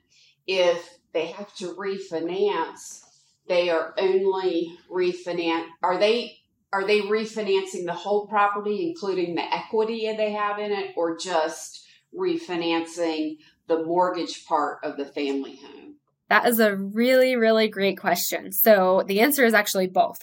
If 0.46 0.98
they 1.12 1.26
have 1.26 1.54
to 1.56 1.74
refinance 1.74 3.04
they 3.48 3.70
are 3.70 3.94
only 3.98 4.76
refinance 4.90 5.66
are 5.82 5.98
they 5.98 6.38
are 6.72 6.86
they 6.86 7.00
refinancing 7.00 7.86
the 7.86 7.92
whole 7.92 8.26
property 8.26 8.88
including 8.88 9.34
the 9.34 9.54
equity 9.54 10.12
they 10.16 10.32
have 10.32 10.58
in 10.58 10.72
it 10.72 10.92
or 10.96 11.16
just 11.16 11.86
refinancing 12.16 13.38
the 13.66 13.82
mortgage 13.84 14.44
part 14.46 14.78
of 14.82 14.96
the 14.96 15.04
family 15.04 15.56
home 15.56 15.93
that 16.34 16.48
is 16.48 16.58
a 16.58 16.74
really, 16.74 17.36
really 17.36 17.68
great 17.68 17.96
question. 17.96 18.50
So 18.50 19.04
the 19.06 19.20
answer 19.20 19.44
is 19.44 19.54
actually 19.54 19.86
both. 19.86 20.18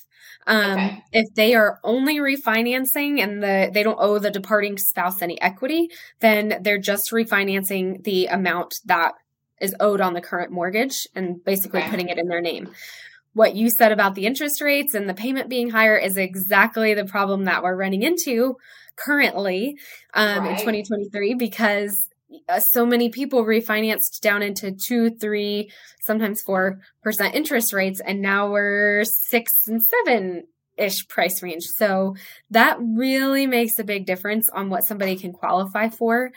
Um, 0.46 0.72
okay. 0.72 1.04
If 1.14 1.34
they 1.36 1.56
are 1.56 1.80
only 1.86 2.18
refinancing 2.18 3.24
and 3.24 3.42
the 3.42 3.72
they 3.74 3.82
don't 3.82 3.98
owe 3.98 4.20
the 4.20 4.30
departing 4.30 4.78
spouse 4.78 5.22
any 5.22 5.40
equity, 5.42 5.88
then 6.20 6.60
they're 6.64 6.80
just 6.80 7.12
refinancing 7.12 8.04
the 8.04 8.26
amount 8.26 8.74
that 8.86 9.14
is 9.62 9.74
owed 9.80 10.02
on 10.02 10.14
the 10.14 10.20
current 10.20 10.52
mortgage 10.52 11.08
and 11.16 11.42
basically 11.46 11.80
okay. 11.80 11.90
putting 11.90 12.10
it 12.10 12.18
in 12.18 12.28
their 12.28 12.42
name. 12.42 12.70
What 13.34 13.56
you 13.56 13.70
said 13.70 13.94
about 13.94 14.16
the 14.16 14.26
interest 14.26 14.60
rates 14.60 14.94
and 14.94 15.08
the 15.08 15.14
payment 15.14 15.48
being 15.48 15.70
higher 15.70 15.96
is 15.96 16.18
exactly 16.18 16.94
the 16.94 17.06
problem 17.06 17.46
that 17.46 17.64
we're 17.64 17.78
running 17.78 18.02
into 18.02 18.58
currently 18.98 19.78
um, 20.14 20.40
right. 20.40 20.52
in 20.52 20.58
2023 20.58 21.36
because 21.36 22.08
uh, 22.50 22.60
so 22.60 22.86
many 22.86 23.10
people 23.10 23.46
refinanced 23.46 24.20
down 24.22 24.42
into 24.42 24.72
two, 24.72 25.12
three, 25.12 25.72
sometimes 26.02 26.42
four 26.42 26.80
percent 27.04 27.36
interest 27.36 27.74
rates, 27.74 28.00
and 28.00 28.22
now 28.22 28.52
we're 28.52 29.04
six 29.04 29.68
and 29.68 29.82
seven 29.84 30.44
ish 30.78 31.08
price 31.08 31.44
range. 31.44 31.64
So 31.64 32.16
that 32.50 32.78
really 32.80 33.46
makes 33.46 33.78
a 33.78 33.84
big 33.84 34.06
difference 34.06 34.50
on 34.50 34.70
what 34.70 34.84
somebody 34.84 35.16
can 35.16 35.32
qualify 35.32 35.90
for. 35.90 36.32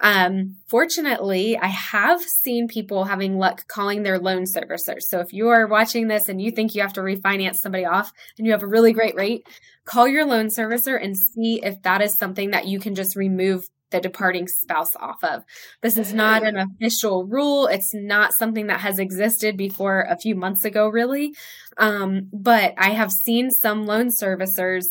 Um, 0.00 0.56
fortunately, 0.68 1.58
I 1.58 1.66
have 1.66 2.22
seen 2.22 2.68
people 2.68 3.04
having 3.04 3.38
luck 3.38 3.66
calling 3.66 4.02
their 4.02 4.18
loan 4.18 4.44
servicers. 4.44 5.02
So 5.02 5.18
if 5.20 5.32
you 5.32 5.48
are 5.48 5.66
watching 5.66 6.06
this 6.06 6.28
and 6.28 6.40
you 6.40 6.52
think 6.52 6.74
you 6.74 6.82
have 6.82 6.92
to 6.92 7.00
refinance 7.00 7.56
somebody 7.56 7.84
off 7.84 8.12
and 8.36 8.46
you 8.46 8.52
have 8.52 8.62
a 8.62 8.68
really 8.68 8.92
great 8.92 9.16
rate, 9.16 9.46
call 9.84 10.06
your 10.06 10.24
loan 10.24 10.46
servicer 10.46 11.02
and 11.02 11.18
see 11.18 11.60
if 11.64 11.82
that 11.82 12.00
is 12.00 12.16
something 12.16 12.52
that 12.52 12.68
you 12.68 12.78
can 12.78 12.94
just 12.94 13.16
remove 13.16 13.64
the 13.90 14.00
departing 14.00 14.48
spouse 14.48 14.94
off 14.96 15.22
of. 15.22 15.44
This 15.82 15.96
is 15.96 16.12
not 16.12 16.42
an 16.46 16.56
official 16.56 17.24
rule. 17.24 17.66
It's 17.66 17.94
not 17.94 18.34
something 18.34 18.66
that 18.66 18.80
has 18.80 18.98
existed 18.98 19.56
before 19.56 20.06
a 20.08 20.18
few 20.18 20.34
months 20.34 20.64
ago, 20.64 20.88
really. 20.88 21.34
Um, 21.76 22.28
but 22.32 22.74
I 22.76 22.90
have 22.90 23.10
seen 23.12 23.50
some 23.50 23.86
loan 23.86 24.08
servicers 24.08 24.84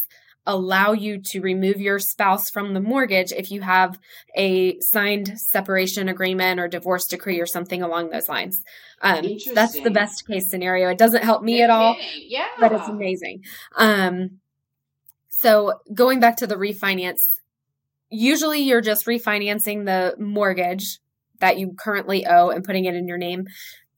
allow 0.48 0.94
you 0.94 1.22
to 1.22 1.42
remove 1.42 1.82
your 1.82 2.00
spouse 2.00 2.50
from 2.50 2.74
the 2.74 2.80
mortgage 2.80 3.34
if 3.34 3.51
you 3.51 3.62
have 3.62 4.00
a 4.36 4.80
signed 4.80 5.38
separation 5.38 6.08
agreement 6.08 6.60
or 6.60 6.70
divorce 6.70 7.06
decree 7.06 7.39
or 7.39 7.46
something 7.46 7.84
along 7.84 8.10
those 8.10 8.30
lines. 8.30 8.63
Um, 9.01 9.27
that's 9.54 9.80
the 9.82 9.92
best 9.92 10.25
case 10.25 10.50
scenario. 10.50 10.89
It 10.89 10.98
doesn't 10.98 11.24
help 11.24 11.44
me 11.44 11.62
at 11.62 11.70
all, 11.70 11.98
yeah. 12.16 12.48
but 12.60 12.72
it's 12.72 12.88
amazing. 12.88 13.44
Um, 13.75 14.39
so 15.30 15.74
going 15.94 16.20
back 16.20 16.38
to 16.38 16.48
the 16.48 16.56
refinance 16.56 17.37
usually 18.10 18.62
you're 18.62 18.82
just 18.82 19.06
refinancing 19.06 19.86
the 19.86 20.16
mortgage 20.22 21.00
that 21.40 21.58
you 21.58 21.74
currently 21.78 22.26
owe 22.26 22.50
and 22.50 22.64
putting 22.64 22.86
it 22.86 22.96
in 22.96 23.08
your 23.08 23.18
name. 23.18 23.46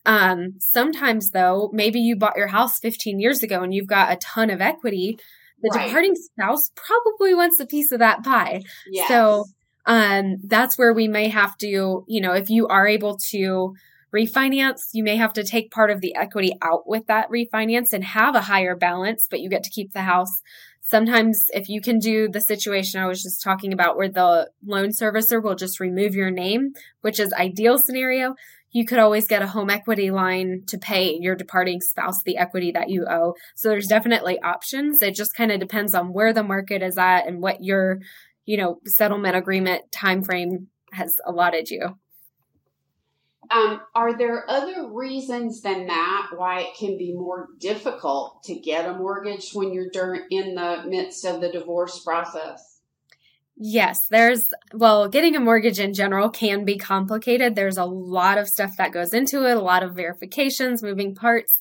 Um, 0.05 0.55
sometimes 0.59 1.31
though, 1.31 1.69
maybe 1.73 1.99
you 1.99 2.15
bought 2.15 2.37
your 2.37 2.47
house 2.47 2.79
15 2.79 3.19
years 3.19 3.43
ago 3.43 3.61
and 3.61 3.73
you've 3.73 3.87
got 3.87 4.11
a 4.11 4.17
ton 4.17 4.49
of 4.49 4.61
equity. 4.61 5.17
The 5.61 5.71
right. 5.73 5.87
departing 5.87 6.15
spouse 6.15 6.71
probably 6.75 7.33
wants 7.33 7.59
a 7.59 7.65
piece 7.65 7.91
of 7.91 7.99
that 7.99 8.23
pie. 8.23 8.61
Yes. 8.89 9.07
So 9.07 9.45
um, 9.85 10.37
that's 10.43 10.77
where 10.77 10.93
we 10.93 11.07
may 11.07 11.29
have 11.29 11.57
to, 11.57 12.05
you 12.07 12.21
know, 12.21 12.33
if 12.33 12.49
you 12.49 12.67
are 12.67 12.87
able 12.87 13.17
to 13.31 13.75
refinance, 14.15 14.89
you 14.93 15.03
may 15.03 15.17
have 15.17 15.33
to 15.33 15.43
take 15.43 15.71
part 15.71 15.91
of 15.91 16.01
the 16.01 16.15
equity 16.15 16.53
out 16.61 16.87
with 16.87 17.07
that 17.07 17.29
refinance 17.29 17.93
and 17.93 18.03
have 18.03 18.35
a 18.35 18.41
higher 18.41 18.75
balance, 18.75 19.27
but 19.29 19.39
you 19.39 19.49
get 19.49 19.63
to 19.63 19.69
keep 19.69 19.93
the 19.93 20.01
house. 20.01 20.41
Sometimes, 20.89 21.45
if 21.53 21.69
you 21.69 21.81
can 21.81 21.99
do 21.99 22.27
the 22.27 22.41
situation 22.41 22.99
I 22.99 23.07
was 23.07 23.21
just 23.21 23.43
talking 23.43 23.73
about 23.73 23.95
where 23.95 24.09
the 24.09 24.49
loan 24.65 24.89
servicer 24.89 25.41
will 25.41 25.55
just 25.55 25.79
remove 25.79 26.15
your 26.15 26.31
name, 26.31 26.73
which 27.01 27.19
is 27.19 27.31
ideal 27.33 27.77
scenario, 27.77 28.33
you 28.71 28.85
could 28.85 28.97
always 28.97 29.27
get 29.27 29.43
a 29.43 29.47
home 29.47 29.69
equity 29.69 30.09
line 30.09 30.63
to 30.67 30.79
pay 30.79 31.15
your 31.19 31.35
departing 31.35 31.79
spouse 31.79 32.23
the 32.23 32.37
equity 32.37 32.71
that 32.71 32.89
you 32.89 33.05
owe. 33.07 33.35
So 33.55 33.69
there's 33.69 33.87
definitely 33.87 34.39
options. 34.41 35.03
It 35.03 35.13
just 35.13 35.35
kind 35.35 35.51
of 35.51 35.59
depends 35.59 35.93
on 35.93 36.11
where 36.11 36.33
the 36.33 36.43
market 36.43 36.81
is 36.81 36.97
at 36.97 37.27
and 37.27 37.39
what 37.39 37.63
your, 37.63 37.99
you 38.45 38.57
know, 38.57 38.79
settlement 38.85 39.35
agreement 39.35 39.91
time 39.91 40.23
frame 40.23 40.69
has 40.91 41.15
allotted 41.25 41.69
you. 41.69 41.99
Um, 43.51 43.81
are 43.95 44.15
there 44.15 44.49
other 44.49 44.91
reasons 44.91 45.61
than 45.61 45.87
that 45.87 46.27
why 46.35 46.61
it 46.61 46.75
can 46.77 46.97
be 46.97 47.13
more 47.13 47.47
difficult 47.59 48.43
to 48.43 48.53
get 48.53 48.85
a 48.85 48.93
mortgage 48.93 49.51
when 49.53 49.73
you're 49.73 49.89
during, 49.91 50.25
in 50.29 50.53
the 50.53 50.83
midst 50.85 51.25
of 51.25 51.41
the 51.41 51.49
divorce 51.49 51.99
process? 52.03 52.81
Yes, 53.61 54.07
there's, 54.09 54.47
well, 54.73 55.09
getting 55.09 55.35
a 55.35 55.39
mortgage 55.39 55.79
in 55.79 55.93
general 55.93 56.29
can 56.29 56.63
be 56.63 56.77
complicated. 56.77 57.55
There's 57.55 57.77
a 57.77 57.85
lot 57.85 58.37
of 58.37 58.47
stuff 58.47 58.77
that 58.77 58.93
goes 58.93 59.13
into 59.13 59.45
it, 59.49 59.57
a 59.57 59.61
lot 59.61 59.83
of 59.83 59.95
verifications, 59.95 60.83
moving 60.83 61.15
parts. 61.15 61.59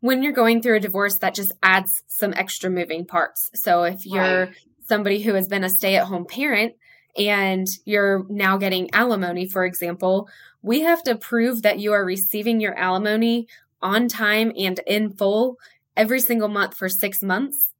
When 0.00 0.22
you're 0.22 0.32
going 0.32 0.60
through 0.60 0.76
a 0.76 0.80
divorce, 0.80 1.18
that 1.18 1.34
just 1.34 1.52
adds 1.62 1.90
some 2.08 2.34
extra 2.34 2.68
moving 2.70 3.06
parts. 3.06 3.50
So 3.54 3.84
if 3.84 4.04
you're 4.04 4.46
right. 4.46 4.54
somebody 4.88 5.22
who 5.22 5.34
has 5.34 5.46
been 5.46 5.64
a 5.64 5.70
stay 5.70 5.96
at 5.96 6.08
home 6.08 6.26
parent 6.26 6.74
and 7.16 7.66
you're 7.84 8.24
now 8.28 8.56
getting 8.56 8.92
alimony, 8.92 9.48
for 9.48 9.64
example, 9.64 10.28
we 10.62 10.80
have 10.80 11.02
to 11.04 11.16
prove 11.16 11.62
that 11.62 11.78
you 11.78 11.92
are 11.92 12.04
receiving 12.04 12.60
your 12.60 12.74
alimony 12.74 13.46
on 13.82 14.08
time 14.08 14.52
and 14.58 14.80
in 14.86 15.10
full 15.10 15.56
every 15.96 16.20
single 16.20 16.48
month 16.48 16.76
for 16.76 16.88
six 16.88 17.22
months. 17.22 17.72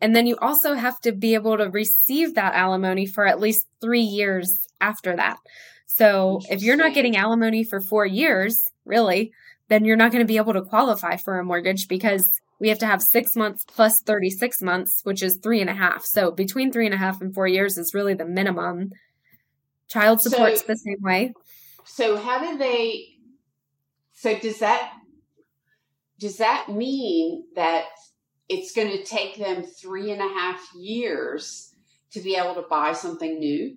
And 0.00 0.14
then 0.14 0.26
you 0.26 0.36
also 0.40 0.74
have 0.74 1.00
to 1.00 1.12
be 1.12 1.34
able 1.34 1.56
to 1.58 1.70
receive 1.70 2.34
that 2.34 2.54
alimony 2.54 3.06
for 3.06 3.26
at 3.26 3.40
least 3.40 3.66
three 3.80 4.02
years 4.02 4.66
after 4.80 5.16
that. 5.16 5.38
So 5.86 6.40
if 6.48 6.62
you're 6.62 6.76
not 6.76 6.94
getting 6.94 7.16
alimony 7.16 7.64
for 7.64 7.80
four 7.80 8.06
years, 8.06 8.64
really, 8.84 9.32
then 9.68 9.84
you're 9.84 9.96
not 9.96 10.12
going 10.12 10.22
to 10.22 10.28
be 10.28 10.36
able 10.36 10.52
to 10.52 10.62
qualify 10.62 11.16
for 11.16 11.38
a 11.38 11.44
mortgage 11.44 11.88
because 11.88 12.40
we 12.60 12.68
have 12.68 12.78
to 12.78 12.86
have 12.86 13.02
six 13.02 13.36
months 13.36 13.64
plus 13.66 14.00
36 14.02 14.62
months, 14.62 15.00
which 15.04 15.22
is 15.22 15.38
three 15.42 15.60
and 15.60 15.70
a 15.70 15.74
half. 15.74 16.04
So 16.04 16.30
between 16.30 16.72
three 16.72 16.86
and 16.86 16.94
a 16.94 16.98
half 16.98 17.20
and 17.20 17.32
four 17.34 17.46
years 17.46 17.78
is 17.78 17.94
really 17.94 18.14
the 18.14 18.24
minimum. 18.24 18.90
Child 19.88 20.20
support's 20.20 20.60
so, 20.60 20.66
the 20.66 20.76
same 20.76 21.00
way. 21.00 21.32
So 21.84 22.16
how 22.16 22.40
do 22.40 22.58
they? 22.58 23.16
So 24.12 24.38
does 24.38 24.58
that 24.58 24.92
does 26.18 26.38
that 26.38 26.68
mean 26.68 27.44
that 27.54 27.84
it's 28.48 28.72
going 28.72 28.90
to 28.90 29.04
take 29.04 29.36
them 29.36 29.62
three 29.62 30.10
and 30.10 30.20
a 30.20 30.28
half 30.28 30.60
years 30.74 31.74
to 32.10 32.20
be 32.20 32.34
able 32.34 32.54
to 32.54 32.64
buy 32.68 32.92
something 32.92 33.38
new? 33.38 33.76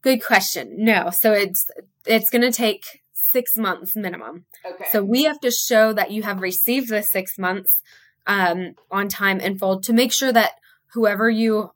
Good 0.00 0.24
question. 0.24 0.76
No, 0.78 1.10
so 1.10 1.32
it's 1.32 1.68
it's 2.06 2.30
going 2.30 2.42
to 2.42 2.52
take 2.52 3.02
six 3.30 3.56
months 3.56 3.96
minimum. 3.96 4.44
Okay. 4.64 4.84
So 4.90 5.02
we 5.02 5.24
have 5.24 5.40
to 5.40 5.50
show 5.50 5.92
that 5.92 6.10
you 6.10 6.22
have 6.22 6.40
received 6.40 6.88
the 6.88 7.02
six 7.02 7.38
months 7.38 7.82
um, 8.26 8.74
on 8.90 9.08
time 9.08 9.40
and 9.42 9.58
full 9.58 9.80
to 9.80 9.92
make 9.92 10.12
sure 10.12 10.32
that 10.32 10.52
whoever 10.92 11.28
you 11.28 11.70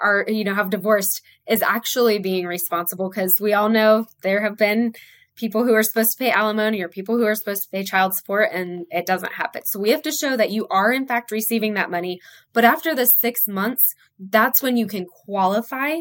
are 0.00 0.24
you 0.28 0.44
know 0.44 0.54
have 0.54 0.70
divorced 0.70 1.22
is 1.48 1.62
actually 1.62 2.18
being 2.18 2.46
responsible 2.46 3.08
because 3.08 3.40
we 3.40 3.52
all 3.52 3.68
know 3.68 4.06
there 4.22 4.42
have 4.42 4.56
been 4.56 4.94
people 5.38 5.64
who 5.64 5.74
are 5.74 5.82
supposed 5.82 6.12
to 6.12 6.18
pay 6.18 6.30
alimony 6.30 6.82
or 6.82 6.88
people 6.88 7.16
who 7.16 7.24
are 7.24 7.34
supposed 7.34 7.62
to 7.62 7.68
pay 7.70 7.84
child 7.84 8.14
support 8.14 8.50
and 8.52 8.84
it 8.90 9.06
doesn't 9.06 9.34
happen. 9.34 9.62
So 9.64 9.78
we 9.78 9.90
have 9.90 10.02
to 10.02 10.10
show 10.10 10.36
that 10.36 10.50
you 10.50 10.66
are 10.68 10.92
in 10.92 11.06
fact 11.06 11.30
receiving 11.30 11.74
that 11.74 11.90
money. 11.90 12.20
But 12.52 12.64
after 12.64 12.94
the 12.94 13.06
6 13.06 13.46
months, 13.46 13.94
that's 14.18 14.62
when 14.62 14.76
you 14.76 14.86
can 14.86 15.06
qualify. 15.06 15.98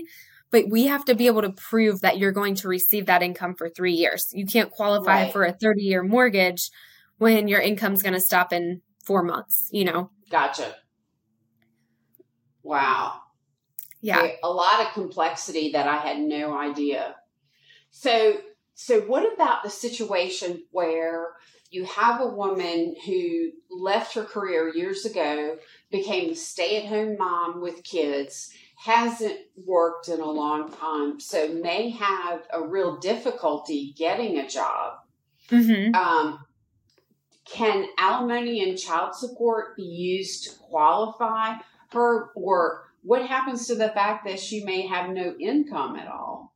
But 0.50 0.70
we 0.70 0.88
have 0.88 1.04
to 1.06 1.16
be 1.16 1.28
able 1.28 1.42
to 1.42 1.52
prove 1.52 2.02
that 2.02 2.18
you're 2.18 2.32
going 2.32 2.56
to 2.56 2.68
receive 2.68 3.06
that 3.08 3.22
income 3.22 3.56
for 3.56 3.70
3 3.70 3.94
years. 3.94 4.30
You 4.32 4.46
can't 4.46 4.72
qualify 4.72 5.24
right. 5.24 5.34
for 5.34 5.44
a 5.44 5.54
30-year 5.54 6.04
mortgage 6.04 6.70
when 7.18 7.48
your 7.48 7.60
income's 7.60 8.02
going 8.02 8.14
to 8.14 8.22
stop 8.22 8.54
in 8.54 8.82
4 9.04 9.24
months, 9.24 9.68
you 9.72 9.84
know. 9.84 10.12
Gotcha. 10.30 10.76
Wow. 12.64 13.22
Yeah. 14.02 14.28
A 14.44 14.50
lot 14.50 14.86
of 14.86 14.94
complexity 14.94 15.72
that 15.72 15.88
I 15.88 15.98
had 15.98 16.20
no 16.20 16.58
idea. 16.58 17.16
So, 17.90 18.38
so 18.74 19.02
what 19.02 19.34
about 19.34 19.64
the 19.64 19.70
situation 19.70 20.64
where 20.72 21.30
you 21.70 21.84
have 21.84 22.22
a 22.22 22.28
woman 22.28 22.96
who 23.06 23.50
left 23.70 24.14
her 24.14 24.24
career 24.24 24.72
years 24.74 25.04
ago, 25.04 25.58
became 25.92 26.30
a 26.30 26.36
stay 26.36 26.78
at 26.78 26.86
home 26.86 27.18
mom 27.18 27.62
with 27.62 27.84
kids, 27.84 28.52
hasn't 28.78 29.40
worked 29.66 30.08
in 30.08 30.22
a 30.22 30.32
long 30.32 30.72
time, 30.72 31.20
so 31.20 31.48
may 31.50 31.90
have 31.90 32.42
a 32.54 32.62
real 32.62 32.98
difficulty 32.98 33.94
getting 33.98 34.38
a 34.38 34.48
job. 34.48 35.00
Mm-hmm. 35.50 35.96
Um, 35.96 36.46
can 37.46 37.88
alimony 37.98 38.62
and 38.62 38.78
child 38.78 39.16
support 39.16 39.76
be 39.76 39.84
used 39.84 40.44
to 40.44 40.56
qualify 40.60 41.56
her, 41.92 42.30
or 42.36 42.84
what 43.02 43.26
happens 43.26 43.66
to 43.68 43.76
the 43.76 43.90
fact 43.90 44.26
that 44.28 44.40
she 44.40 44.64
may 44.64 44.86
have 44.86 45.10
no 45.10 45.34
income 45.40 45.96
at 45.96 46.08
all? 46.08 46.54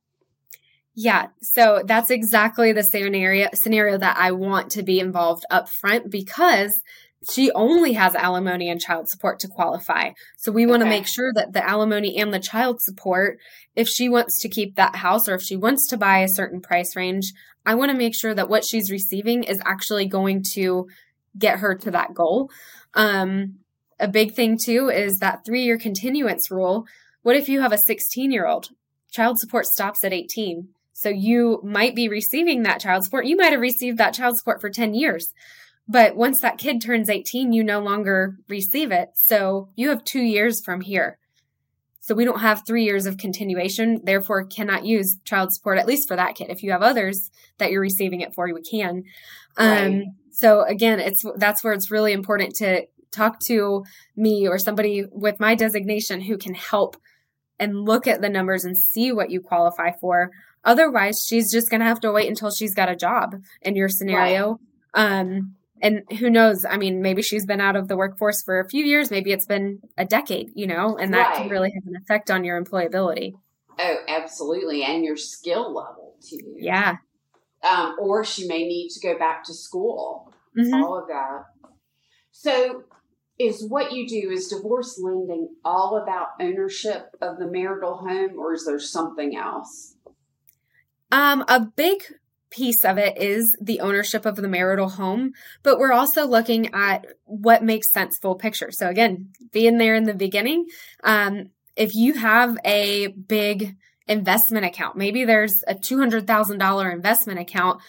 Yeah, 0.93 1.27
so 1.41 1.81
that's 1.85 2.11
exactly 2.11 2.71
the 2.71 2.83
scenario 2.83 3.47
scenario 3.53 3.97
that 3.97 4.17
I 4.19 4.33
want 4.33 4.69
to 4.71 4.83
be 4.83 4.99
involved 4.99 5.45
up 5.49 5.69
front 5.69 6.11
because 6.11 6.81
she 7.29 7.51
only 7.51 7.93
has 7.93 8.15
alimony 8.15 8.69
and 8.69 8.81
child 8.81 9.07
support 9.07 9.39
to 9.39 9.47
qualify. 9.47 10.11
So 10.37 10.51
we 10.51 10.65
want 10.65 10.81
to 10.81 10.87
okay. 10.87 10.97
make 10.97 11.07
sure 11.07 11.31
that 11.33 11.53
the 11.53 11.67
alimony 11.67 12.17
and 12.17 12.33
the 12.33 12.39
child 12.39 12.81
support, 12.81 13.37
if 13.75 13.87
she 13.87 14.09
wants 14.09 14.39
to 14.41 14.49
keep 14.49 14.75
that 14.75 14.97
house 14.97 15.29
or 15.29 15.35
if 15.35 15.43
she 15.43 15.55
wants 15.55 15.87
to 15.87 15.97
buy 15.97 16.19
a 16.19 16.27
certain 16.27 16.61
price 16.61 16.95
range, 16.95 17.31
I 17.65 17.75
want 17.75 17.91
to 17.91 17.97
make 17.97 18.15
sure 18.15 18.33
that 18.33 18.49
what 18.49 18.65
she's 18.65 18.89
receiving 18.89 19.43
is 19.43 19.61
actually 19.65 20.07
going 20.07 20.43
to 20.53 20.87
get 21.37 21.59
her 21.59 21.75
to 21.75 21.91
that 21.91 22.13
goal. 22.13 22.49
Um, 22.95 23.59
a 23.99 24.07
big 24.07 24.33
thing 24.33 24.57
too 24.57 24.89
is 24.89 25.19
that 25.19 25.45
three 25.45 25.63
year 25.63 25.77
continuance 25.77 26.49
rule. 26.49 26.85
What 27.21 27.35
if 27.35 27.47
you 27.47 27.61
have 27.61 27.71
a 27.71 27.77
16 27.77 28.31
year 28.31 28.47
old? 28.47 28.69
Child 29.11 29.39
support 29.39 29.67
stops 29.67 30.03
at 30.03 30.13
18. 30.13 30.69
So 30.93 31.09
you 31.09 31.61
might 31.63 31.95
be 31.95 32.09
receiving 32.09 32.63
that 32.63 32.79
child 32.79 33.03
support. 33.03 33.25
You 33.25 33.35
might 33.35 33.51
have 33.51 33.61
received 33.61 33.97
that 33.99 34.13
child 34.13 34.37
support 34.37 34.59
for 34.59 34.69
10 34.69 34.93
years. 34.93 35.33
But 35.87 36.15
once 36.15 36.39
that 36.41 36.57
kid 36.57 36.81
turns 36.81 37.09
18, 37.09 37.51
you 37.51 37.63
no 37.63 37.79
longer 37.79 38.37
receive 38.47 38.91
it. 38.91 39.09
So 39.15 39.69
you 39.75 39.89
have 39.89 40.03
two 40.03 40.21
years 40.21 40.63
from 40.63 40.81
here. 40.81 41.17
So 41.99 42.15
we 42.15 42.25
don't 42.25 42.39
have 42.39 42.63
three 42.65 42.83
years 42.83 43.05
of 43.05 43.17
continuation, 43.17 44.01
therefore 44.03 44.45
cannot 44.45 44.85
use 44.85 45.19
child 45.23 45.53
support, 45.53 45.77
at 45.77 45.85
least 45.85 46.07
for 46.07 46.15
that 46.15 46.35
kid. 46.35 46.49
If 46.49 46.63
you 46.63 46.71
have 46.71 46.81
others 46.81 47.29
that 47.59 47.71
you're 47.71 47.81
receiving 47.81 48.21
it 48.21 48.33
for, 48.33 48.51
we 48.51 48.61
can. 48.61 49.03
Right. 49.57 49.85
Um, 49.85 50.03
so 50.31 50.63
again, 50.63 50.99
it's 50.99 51.23
that's 51.35 51.63
where 51.63 51.73
it's 51.73 51.91
really 51.91 52.13
important 52.13 52.55
to 52.55 52.87
talk 53.11 53.39
to 53.41 53.83
me 54.15 54.47
or 54.47 54.57
somebody 54.57 55.05
with 55.11 55.39
my 55.39 55.53
designation 55.53 56.21
who 56.21 56.37
can 56.37 56.55
help 56.55 56.97
and 57.59 57.85
look 57.85 58.07
at 58.07 58.21
the 58.21 58.29
numbers 58.29 58.65
and 58.65 58.77
see 58.77 59.11
what 59.11 59.29
you 59.29 59.39
qualify 59.39 59.91
for. 59.91 60.31
Otherwise, 60.63 61.23
she's 61.25 61.51
just 61.51 61.69
going 61.69 61.81
to 61.81 61.85
have 61.85 61.99
to 61.99 62.11
wait 62.11 62.27
until 62.27 62.49
she's 62.49 62.73
got 62.73 62.89
a 62.89 62.95
job 62.95 63.35
in 63.61 63.75
your 63.75 63.89
scenario. 63.89 64.59
Right. 64.95 65.19
Um, 65.19 65.55
and 65.81 66.03
who 66.19 66.29
knows? 66.29 66.65
I 66.65 66.77
mean, 66.77 67.01
maybe 67.01 67.21
she's 67.21 67.45
been 67.45 67.61
out 67.61 67.75
of 67.75 67.87
the 67.87 67.97
workforce 67.97 68.41
for 68.41 68.59
a 68.59 68.69
few 68.69 68.85
years. 68.85 69.11
Maybe 69.11 69.31
it's 69.31 69.45
been 69.45 69.79
a 69.97 70.05
decade, 70.05 70.51
you 70.55 70.67
know, 70.67 70.97
and 70.97 71.13
that 71.13 71.29
right. 71.29 71.37
can 71.37 71.49
really 71.49 71.71
have 71.73 71.83
an 71.87 71.95
effect 72.01 72.29
on 72.29 72.43
your 72.43 72.61
employability. 72.61 73.33
Oh, 73.79 73.95
absolutely. 74.07 74.83
And 74.83 75.03
your 75.03 75.17
skill 75.17 75.73
level 75.73 76.15
too. 76.27 76.55
Yeah. 76.57 76.97
Um, 77.63 77.95
or 77.99 78.23
she 78.23 78.47
may 78.47 78.65
need 78.67 78.89
to 78.89 78.99
go 78.99 79.17
back 79.17 79.43
to 79.45 79.53
school. 79.53 80.33
Mm-hmm. 80.57 80.73
All 80.73 80.99
of 80.99 81.07
that. 81.07 81.45
So 82.31 82.83
is 83.39 83.67
what 83.67 83.91
you 83.91 84.07
do 84.07 84.29
is 84.29 84.47
divorce 84.47 84.99
lending 85.01 85.49
all 85.65 85.97
about 86.01 86.29
ownership 86.39 87.15
of 87.21 87.39
the 87.39 87.47
marital 87.47 87.95
home 87.97 88.37
or 88.37 88.53
is 88.53 88.65
there 88.65 88.79
something 88.79 89.35
else 89.35 89.95
um 91.11 91.43
a 91.47 91.59
big 91.59 92.03
piece 92.51 92.85
of 92.85 92.97
it 92.97 93.17
is 93.17 93.55
the 93.59 93.79
ownership 93.79 94.25
of 94.25 94.35
the 94.35 94.47
marital 94.47 94.89
home 94.89 95.31
but 95.63 95.79
we're 95.79 95.93
also 95.93 96.27
looking 96.27 96.73
at 96.73 97.05
what 97.25 97.63
makes 97.63 97.91
sense 97.91 98.17
full 98.17 98.35
picture 98.35 98.69
so 98.71 98.87
again 98.87 99.29
being 99.51 99.77
there 99.77 99.95
in 99.95 100.03
the 100.03 100.13
beginning 100.13 100.65
um 101.03 101.49
if 101.75 101.95
you 101.95 102.13
have 102.13 102.57
a 102.65 103.07
big 103.07 103.75
investment 104.11 104.65
account. 104.65 104.97
Maybe 104.97 105.23
there's 105.23 105.63
a 105.67 105.73
$200,000 105.73 106.93
investment 106.93 107.39
account. 107.39 107.81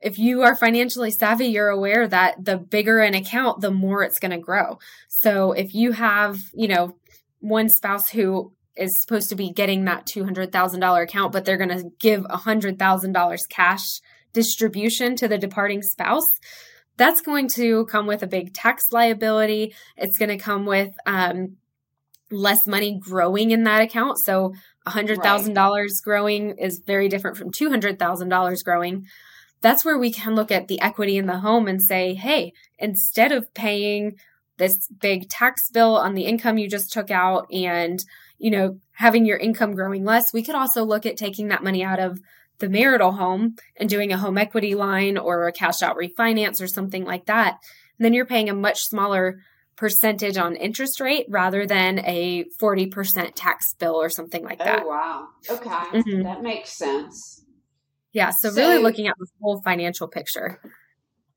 If 0.00 0.18
you 0.18 0.42
are 0.42 0.56
financially 0.56 1.10
savvy, 1.10 1.46
you're 1.46 1.68
aware 1.68 2.08
that 2.08 2.44
the 2.44 2.56
bigger 2.56 3.00
an 3.00 3.14
account, 3.14 3.60
the 3.60 3.70
more 3.70 4.02
it's 4.02 4.18
going 4.18 4.30
to 4.30 4.38
grow. 4.38 4.78
So 5.08 5.52
if 5.52 5.74
you 5.74 5.92
have, 5.92 6.38
you 6.54 6.68
know, 6.68 6.96
one 7.40 7.68
spouse 7.68 8.08
who 8.08 8.52
is 8.78 9.00
supposed 9.00 9.28
to 9.28 9.34
be 9.34 9.50
getting 9.50 9.84
that 9.84 10.06
$200,000 10.06 11.02
account, 11.02 11.32
but 11.32 11.44
they're 11.44 11.56
going 11.56 11.76
to 11.76 11.90
give 11.98 12.22
$100,000 12.22 13.38
cash 13.50 14.00
distribution 14.32 15.16
to 15.16 15.28
the 15.28 15.38
departing 15.38 15.82
spouse, 15.82 16.28
that's 16.96 17.20
going 17.20 17.48
to 17.48 17.86
come 17.86 18.06
with 18.06 18.22
a 18.22 18.26
big 18.26 18.52
tax 18.54 18.92
liability. 18.92 19.74
It's 19.96 20.18
going 20.18 20.36
to 20.36 20.42
come 20.42 20.66
with 20.66 20.92
um, 21.06 21.56
less 22.30 22.66
money 22.66 22.98
growing 22.98 23.52
in 23.52 23.64
that 23.64 23.82
account. 23.82 24.18
So 24.18 24.52
$100,000 24.86 25.56
right. 25.56 25.88
growing 26.04 26.58
is 26.58 26.82
very 26.84 27.08
different 27.08 27.36
from 27.36 27.52
$200,000 27.52 28.64
growing. 28.64 29.06
That's 29.60 29.84
where 29.84 29.98
we 29.98 30.12
can 30.12 30.34
look 30.34 30.52
at 30.52 30.68
the 30.68 30.80
equity 30.80 31.16
in 31.16 31.26
the 31.26 31.38
home 31.38 31.66
and 31.66 31.82
say, 31.82 32.14
hey, 32.14 32.52
instead 32.78 33.32
of 33.32 33.52
paying 33.54 34.16
this 34.56 34.88
big 35.00 35.28
tax 35.28 35.70
bill 35.70 35.96
on 35.96 36.14
the 36.14 36.24
income 36.24 36.58
you 36.58 36.68
just 36.68 36.92
took 36.92 37.10
out 37.10 37.46
and, 37.52 38.00
you 38.38 38.50
know, 38.50 38.78
having 38.92 39.26
your 39.26 39.36
income 39.36 39.74
growing 39.74 40.04
less, 40.04 40.32
we 40.32 40.42
could 40.42 40.54
also 40.54 40.84
look 40.84 41.06
at 41.06 41.16
taking 41.16 41.48
that 41.48 41.62
money 41.62 41.84
out 41.84 41.98
of 41.98 42.20
the 42.58 42.68
marital 42.68 43.12
home 43.12 43.56
and 43.76 43.88
doing 43.88 44.12
a 44.12 44.18
home 44.18 44.38
equity 44.38 44.74
line 44.74 45.16
or 45.16 45.46
a 45.46 45.52
cash 45.52 45.82
out 45.82 45.96
refinance 45.96 46.62
or 46.62 46.66
something 46.66 47.04
like 47.04 47.26
that. 47.26 47.58
And 47.98 48.04
then 48.04 48.12
you're 48.12 48.26
paying 48.26 48.48
a 48.48 48.54
much 48.54 48.82
smaller 48.82 49.40
percentage 49.76 50.36
on 50.36 50.56
interest 50.56 51.00
rate 51.00 51.26
rather 51.28 51.64
than 51.64 52.00
a 52.00 52.44
40% 52.60 53.32
tax 53.34 53.74
bill 53.74 53.94
or 53.94 54.10
something 54.10 54.42
like 54.42 54.58
that. 54.58 54.82
Oh, 54.84 54.88
wow. 54.88 55.28
Okay. 55.48 55.68
Mm-hmm. 55.68 56.22
That 56.24 56.42
makes 56.42 56.70
sense. 56.70 57.44
Yeah. 58.12 58.30
So, 58.40 58.50
so, 58.50 58.60
really 58.60 58.82
looking 58.82 59.06
at 59.06 59.14
the 59.18 59.26
whole 59.40 59.62
financial 59.62 60.08
picture. 60.08 60.60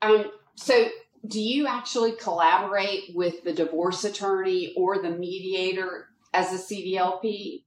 Um, 0.01 0.31
so 0.55 0.87
do 1.27 1.39
you 1.39 1.67
actually 1.67 2.13
collaborate 2.13 3.15
with 3.15 3.43
the 3.43 3.53
divorce 3.53 4.03
attorney 4.03 4.73
or 4.75 5.01
the 5.01 5.11
mediator 5.11 6.07
as 6.33 6.53
a 6.53 6.73
CDLP? 6.73 7.63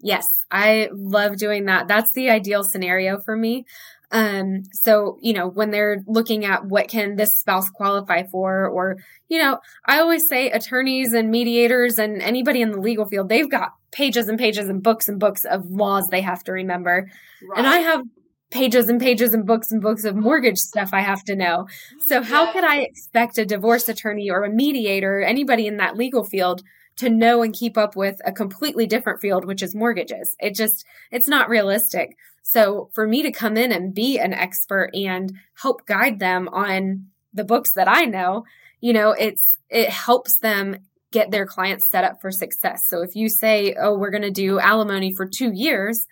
Yes, 0.00 0.26
I 0.50 0.90
love 0.92 1.36
doing 1.36 1.64
that. 1.66 1.88
That's 1.88 2.12
the 2.12 2.30
ideal 2.30 2.62
scenario 2.62 3.20
for 3.20 3.36
me. 3.36 3.64
Um, 4.10 4.62
so, 4.72 5.16
you 5.20 5.32
know, 5.32 5.48
when 5.48 5.70
they're 5.70 6.04
looking 6.06 6.44
at 6.44 6.66
what 6.66 6.88
can 6.88 7.16
this 7.16 7.38
spouse 7.38 7.68
qualify 7.70 8.24
for, 8.24 8.68
or, 8.68 8.98
you 9.28 9.38
know, 9.38 9.58
I 9.86 9.98
always 9.98 10.28
say 10.28 10.50
attorneys 10.50 11.12
and 11.12 11.30
mediators 11.30 11.98
and 11.98 12.22
anybody 12.22 12.60
in 12.60 12.70
the 12.70 12.80
legal 12.80 13.06
field, 13.06 13.28
they've 13.28 13.50
got 13.50 13.70
pages 13.90 14.28
and 14.28 14.38
pages 14.38 14.68
and 14.68 14.82
books 14.82 15.08
and 15.08 15.18
books 15.18 15.44
of 15.44 15.68
laws 15.70 16.08
they 16.08 16.20
have 16.20 16.44
to 16.44 16.52
remember. 16.52 17.10
Right. 17.48 17.58
And 17.58 17.66
I 17.66 17.78
have 17.78 18.02
pages 18.50 18.88
and 18.88 19.00
pages 19.00 19.34
and 19.34 19.46
books 19.46 19.72
and 19.72 19.82
books 19.82 20.04
of 20.04 20.14
mortgage 20.14 20.58
stuff 20.58 20.90
I 20.92 21.00
have 21.00 21.24
to 21.24 21.34
know. 21.34 21.66
So, 22.06 22.22
how 22.22 22.52
could 22.52 22.62
I 22.62 22.82
expect 22.82 23.38
a 23.38 23.44
divorce 23.44 23.88
attorney 23.88 24.30
or 24.30 24.44
a 24.44 24.50
mediator, 24.50 25.22
anybody 25.22 25.66
in 25.66 25.78
that 25.78 25.96
legal 25.96 26.24
field, 26.24 26.62
to 26.96 27.10
know 27.10 27.42
and 27.42 27.54
keep 27.54 27.76
up 27.76 27.96
with 27.96 28.20
a 28.24 28.32
completely 28.32 28.86
different 28.86 29.20
field, 29.20 29.44
which 29.44 29.62
is 29.62 29.74
mortgages? 29.74 30.36
It 30.38 30.54
just, 30.54 30.84
it's 31.10 31.28
not 31.28 31.48
realistic. 31.48 32.16
So 32.42 32.90
for 32.94 33.06
me 33.06 33.22
to 33.22 33.32
come 33.32 33.56
in 33.56 33.72
and 33.72 33.94
be 33.94 34.18
an 34.18 34.32
expert 34.34 34.90
and 34.92 35.32
help 35.54 35.86
guide 35.86 36.18
them 36.18 36.48
on 36.48 37.06
the 37.32 37.44
books 37.44 37.72
that 37.72 37.88
I 37.88 38.04
know, 38.04 38.44
you 38.80 38.92
know, 38.92 39.12
it's 39.12 39.58
it 39.70 39.88
helps 39.88 40.38
them 40.38 40.76
get 41.10 41.30
their 41.30 41.46
clients 41.46 41.88
set 41.88 42.04
up 42.04 42.20
for 42.20 42.30
success. 42.30 42.86
So 42.86 43.02
if 43.02 43.16
you 43.16 43.28
say, 43.30 43.74
"Oh, 43.80 43.96
we're 43.96 44.10
going 44.10 44.22
to 44.22 44.30
do 44.30 44.58
alimony 44.58 45.14
for 45.16 45.26
2 45.26 45.52
years," 45.54 46.06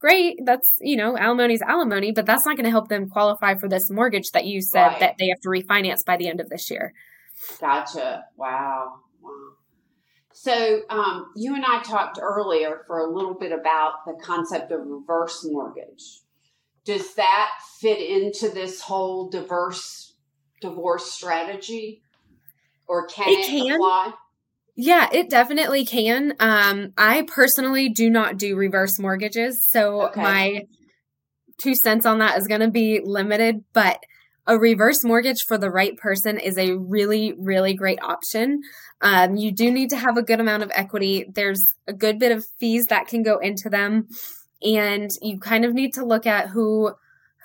great, 0.00 0.38
that's, 0.44 0.72
you 0.80 0.96
know, 0.96 1.16
alimony's 1.18 1.62
alimony, 1.62 2.12
but 2.12 2.26
that's 2.26 2.46
not 2.46 2.56
going 2.56 2.64
to 2.64 2.70
help 2.70 2.88
them 2.88 3.08
qualify 3.08 3.54
for 3.54 3.68
this 3.68 3.90
mortgage 3.90 4.30
that 4.32 4.46
you 4.46 4.62
said 4.62 4.86
right. 4.86 5.00
that 5.00 5.16
they 5.18 5.28
have 5.28 5.40
to 5.40 5.48
refinance 5.48 6.04
by 6.04 6.16
the 6.16 6.28
end 6.28 6.40
of 6.40 6.48
this 6.48 6.70
year. 6.70 6.92
Gotcha. 7.60 8.24
Wow. 8.36 9.00
So, 10.36 10.80
um, 10.90 11.30
you 11.36 11.54
and 11.54 11.64
I 11.64 11.80
talked 11.84 12.18
earlier 12.20 12.82
for 12.88 12.98
a 12.98 13.08
little 13.08 13.34
bit 13.34 13.52
about 13.52 14.04
the 14.04 14.14
concept 14.20 14.72
of 14.72 14.80
reverse 14.84 15.44
mortgage. 15.44 16.22
Does 16.84 17.14
that 17.14 17.50
fit 17.78 18.00
into 18.00 18.48
this 18.48 18.80
whole 18.80 19.28
diverse 19.28 20.14
divorce 20.60 21.12
strategy, 21.12 22.02
or 22.88 23.06
can 23.06 23.28
it, 23.28 23.38
it 23.38 23.46
can. 23.46 23.72
apply? 23.76 24.12
Yeah, 24.74 25.08
it 25.12 25.30
definitely 25.30 25.86
can. 25.86 26.34
Um, 26.40 26.92
I 26.98 27.22
personally 27.28 27.88
do 27.88 28.10
not 28.10 28.36
do 28.36 28.56
reverse 28.56 28.98
mortgages, 28.98 29.64
so 29.70 30.08
okay. 30.08 30.20
my 30.20 30.66
two 31.62 31.76
cents 31.76 32.06
on 32.06 32.18
that 32.18 32.38
is 32.38 32.48
going 32.48 32.60
to 32.60 32.70
be 32.72 33.00
limited, 33.04 33.62
but 33.72 34.02
a 34.46 34.58
reverse 34.58 35.02
mortgage 35.02 35.44
for 35.44 35.56
the 35.56 35.70
right 35.70 35.96
person 35.96 36.38
is 36.38 36.58
a 36.58 36.74
really, 36.74 37.34
really 37.38 37.74
great 37.74 38.02
option. 38.02 38.60
Um, 39.00 39.36
you 39.36 39.52
do 39.52 39.70
need 39.70 39.90
to 39.90 39.96
have 39.96 40.16
a 40.16 40.22
good 40.22 40.40
amount 40.40 40.62
of 40.62 40.70
equity. 40.74 41.26
There's 41.32 41.62
a 41.86 41.92
good 41.92 42.18
bit 42.18 42.32
of 42.32 42.46
fees 42.58 42.86
that 42.86 43.06
can 43.06 43.22
go 43.22 43.38
into 43.38 43.70
them, 43.70 44.08
and 44.62 45.10
you 45.22 45.38
kind 45.38 45.64
of 45.64 45.72
need 45.72 45.94
to 45.94 46.04
look 46.04 46.26
at 46.26 46.48
who 46.48 46.92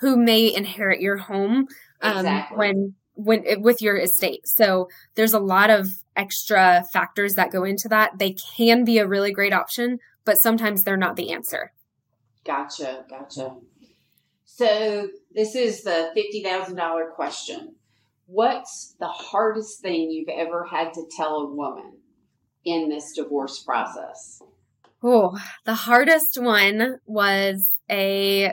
who 0.00 0.16
may 0.16 0.52
inherit 0.54 1.00
your 1.00 1.18
home 1.18 1.66
um, 2.00 2.16
exactly. 2.18 2.56
when 2.56 2.94
when 3.14 3.62
with 3.62 3.82
your 3.82 3.96
estate. 3.96 4.46
So 4.46 4.88
there's 5.14 5.34
a 5.34 5.40
lot 5.40 5.70
of 5.70 5.88
extra 6.16 6.84
factors 6.92 7.34
that 7.34 7.50
go 7.50 7.64
into 7.64 7.88
that. 7.88 8.18
They 8.18 8.34
can 8.56 8.84
be 8.84 8.98
a 8.98 9.06
really 9.06 9.32
great 9.32 9.52
option, 9.52 9.98
but 10.24 10.38
sometimes 10.38 10.82
they're 10.82 10.96
not 10.96 11.16
the 11.16 11.32
answer. 11.32 11.72
Gotcha, 12.44 13.04
gotcha. 13.08 13.56
So 14.56 15.08
this 15.34 15.54
is 15.54 15.84
the 15.84 16.12
$50,000 16.14 17.14
question. 17.14 17.76
What's 18.26 18.94
the 19.00 19.08
hardest 19.08 19.80
thing 19.80 20.10
you've 20.10 20.28
ever 20.28 20.66
had 20.70 20.92
to 20.94 21.02
tell 21.16 21.36
a 21.36 21.54
woman 21.54 21.94
in 22.64 22.88
this 22.88 23.12
divorce 23.16 23.62
process? 23.62 24.42
Oh, 25.02 25.38
the 25.64 25.74
hardest 25.74 26.38
one 26.38 26.98
was 27.06 27.72
a 27.90 28.52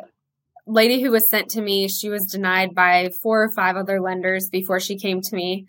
lady 0.66 1.02
who 1.02 1.12
was 1.12 1.30
sent 1.30 1.50
to 1.52 1.62
me. 1.62 1.90
She 1.90 2.10
was 2.10 2.26
denied 2.26 2.74
by 2.74 3.10
four 3.22 3.44
or 3.44 3.52
five 3.54 3.76
other 3.76 4.00
lenders 4.00 4.50
before 4.50 4.80
she 4.80 4.98
came 4.98 5.22
to 5.22 5.36
me. 5.36 5.66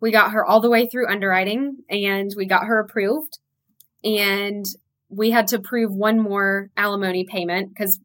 We 0.00 0.10
got 0.10 0.32
her 0.32 0.44
all 0.44 0.60
the 0.60 0.70
way 0.70 0.88
through 0.88 1.08
underwriting 1.08 1.78
and 1.88 2.30
we 2.36 2.46
got 2.46 2.66
her 2.66 2.80
approved. 2.80 3.38
And 4.02 4.64
we 5.08 5.30
had 5.30 5.48
to 5.48 5.60
prove 5.60 5.92
one 5.92 6.18
more 6.18 6.70
alimony 6.76 7.24
payment 7.24 7.68
because 7.68 8.00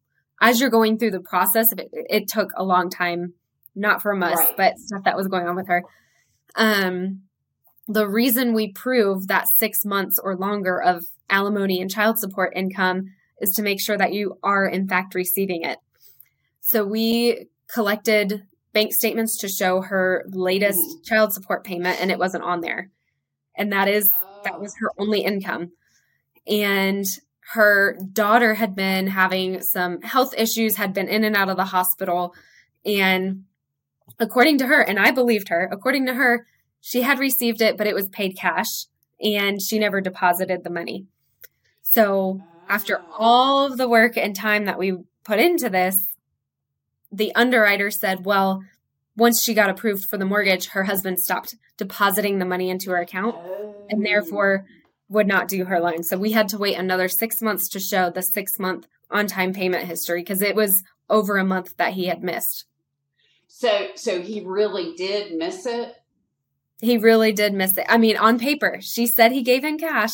as 0.46 0.62
you're 0.62 0.70
going 0.70 1.00
through 1.00 1.10
the 1.10 1.20
process 1.20 1.72
of 1.72 1.80
it, 1.80 1.90
it 1.92 2.28
took 2.28 2.52
a 2.56 2.64
long 2.64 2.92
time, 2.92 3.34
not 3.76 4.04
from 4.04 4.22
us, 4.22 4.38
right. 4.38 4.56
but 4.56 4.78
stuff 4.78 5.04
that 5.04 5.18
was 5.18 5.28
going 5.28 5.48
on 5.48 5.56
with 5.56 5.68
her. 5.68 5.84
Um, 6.56 7.24
the 7.88 8.08
reason 8.08 8.54
we 8.54 8.72
prove 8.72 9.28
that 9.28 9.48
six 9.58 9.84
months 9.84 10.20
or 10.24 10.36
longer 10.36 10.80
of 10.80 11.04
alimony 11.32 11.82
and 11.82 11.90
child 11.90 12.20
support 12.20 12.54
income 12.56 13.08
is 13.42 13.54
to 13.54 13.64
make 13.64 13.82
sure 13.82 13.98
that 13.98 14.14
you 14.14 14.38
are 14.44 14.68
in 14.68 14.88
fact 14.88 15.16
receiving 15.16 15.64
it. 15.64 15.80
So 16.62 16.86
we 16.86 17.48
collected 17.68 18.44
bank 18.72 18.94
statements 18.94 19.38
to 19.40 19.48
show 19.48 19.82
her 19.82 20.26
latest 20.28 20.78
mm-hmm. 20.80 21.04
child 21.06 21.34
support 21.34 21.64
payment 21.64 22.00
and 22.00 22.12
it 22.12 22.20
wasn't 22.20 22.44
on 22.44 22.62
there. 22.62 22.92
And 23.58 23.72
that 23.72 23.88
is 23.88 24.08
oh. 24.12 24.42
that 24.44 24.62
was 24.62 24.76
her 24.80 24.92
only 25.00 25.22
income. 25.22 25.72
And 26.46 27.04
her 27.54 27.98
daughter 28.12 28.56
had 28.56 28.76
been 28.76 29.08
having 29.08 29.62
some 29.62 30.02
health 30.02 30.34
issues, 30.38 30.78
had 30.78 30.94
been 30.94 31.08
in 31.08 31.24
and 31.24 31.36
out 31.36 31.50
of 31.50 31.58
the 31.58 31.66
hospital. 31.66 32.34
And 32.86 33.44
according 34.20 34.58
to 34.60 34.68
her, 34.68 34.82
and 34.82 35.00
I 35.00 35.12
believed 35.12 35.50
her, 35.50 35.70
according 35.72 36.08
to 36.08 36.16
her, 36.16 36.48
she 36.82 37.04
had 37.04 37.20
received 37.20 37.62
it, 37.62 37.78
but 37.78 37.88
it 37.88 37.96
was 37.96 38.10
paid 38.10 38.38
cash 38.38 38.86
and 39.22 39.62
she 39.62 39.80
never 39.80 40.02
deposited 40.02 40.64
the 40.64 40.70
money. 40.70 41.06
So 41.82 42.42
after 42.68 43.02
all 43.18 43.66
of 43.66 43.78
the 43.78 43.88
work 43.88 44.18
and 44.18 44.36
time 44.36 44.66
that 44.66 44.80
we 44.80 44.98
put 45.24 45.40
into 45.40 45.70
this, 45.70 46.02
the 47.12 47.34
underwriter 47.36 47.92
said, 47.92 48.26
well, 48.26 48.64
once 49.16 49.42
she 49.42 49.54
got 49.54 49.70
approved 49.70 50.06
for 50.06 50.18
the 50.18 50.26
mortgage, 50.26 50.70
her 50.70 50.84
husband 50.84 51.20
stopped 51.20 51.56
depositing 51.78 52.40
the 52.40 52.46
money 52.46 52.70
into 52.70 52.90
her 52.90 52.98
account. 52.98 53.36
And 53.90 54.06
therefore, 54.06 54.66
would 55.10 55.28
not 55.28 55.48
do 55.48 55.66
her 55.66 55.80
loan. 55.80 56.04
So 56.04 56.18
we 56.18 56.32
had 56.32 56.50
to 56.50 56.58
wait 56.58 56.76
another 56.76 57.08
six 57.08 57.42
months 57.42 57.70
to 57.70 57.80
show 57.80 58.10
the 58.10 58.22
six 58.22 58.60
month 58.60 58.88
on 59.12 59.28
time 59.28 59.54
payment 59.54 59.86
history 59.86 60.22
because 60.22 60.42
it 60.42 60.56
was 60.56 60.84
over 61.10 61.38
a 61.38 61.46
month 61.46 61.78
that 61.78 61.94
he 61.94 62.08
had 62.08 62.24
missed. 62.24 62.66
So, 63.48 63.88
so 63.96 64.22
he 64.22 64.42
really 64.42 64.94
did 64.96 65.38
miss 65.38 65.66
it. 65.66 65.94
He 66.82 66.98
really 66.98 67.32
did 67.32 67.54
miss 67.54 67.78
it. 67.78 67.86
I 67.88 67.98
mean, 67.98 68.18
on 68.18 68.40
paper, 68.40 68.80
she 68.82 69.08
said 69.08 69.32
he 69.32 69.44
gave 69.44 69.64
him 69.64 69.78
cash, 69.78 70.14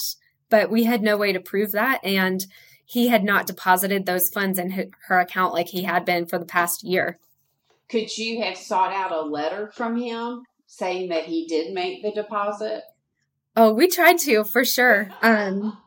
but 0.50 0.70
we 0.70 0.84
had 0.84 1.02
no 1.02 1.18
way 1.18 1.34
to 1.34 1.40
prove 1.40 1.72
that, 1.72 2.02
and 2.04 2.46
he 2.86 3.08
had 3.08 3.24
not 3.24 3.48
deposited 3.48 4.06
those 4.06 4.30
funds 4.30 4.60
in 4.60 4.92
her 5.08 5.20
account 5.20 5.54
like 5.54 5.70
he 5.70 5.84
had 5.84 6.06
been 6.06 6.26
for 6.26 6.38
the 6.38 6.46
past 6.46 6.84
year. 6.84 7.18
Could 7.90 8.16
you 8.18 8.44
have 8.44 8.58
sought 8.58 8.94
out 8.94 9.12
a 9.12 9.22
letter 9.22 9.72
from 9.74 9.98
him 9.98 10.44
saying 10.68 11.10
that 11.10 11.26
he 11.26 11.48
did 11.48 11.74
make 11.74 12.04
the 12.04 12.12
deposit? 12.12 12.84
Oh, 13.56 13.74
we 13.74 13.88
tried 13.88 14.18
to 14.20 14.44
for 14.44 14.64
sure. 14.64 15.10
Um, 15.22 15.78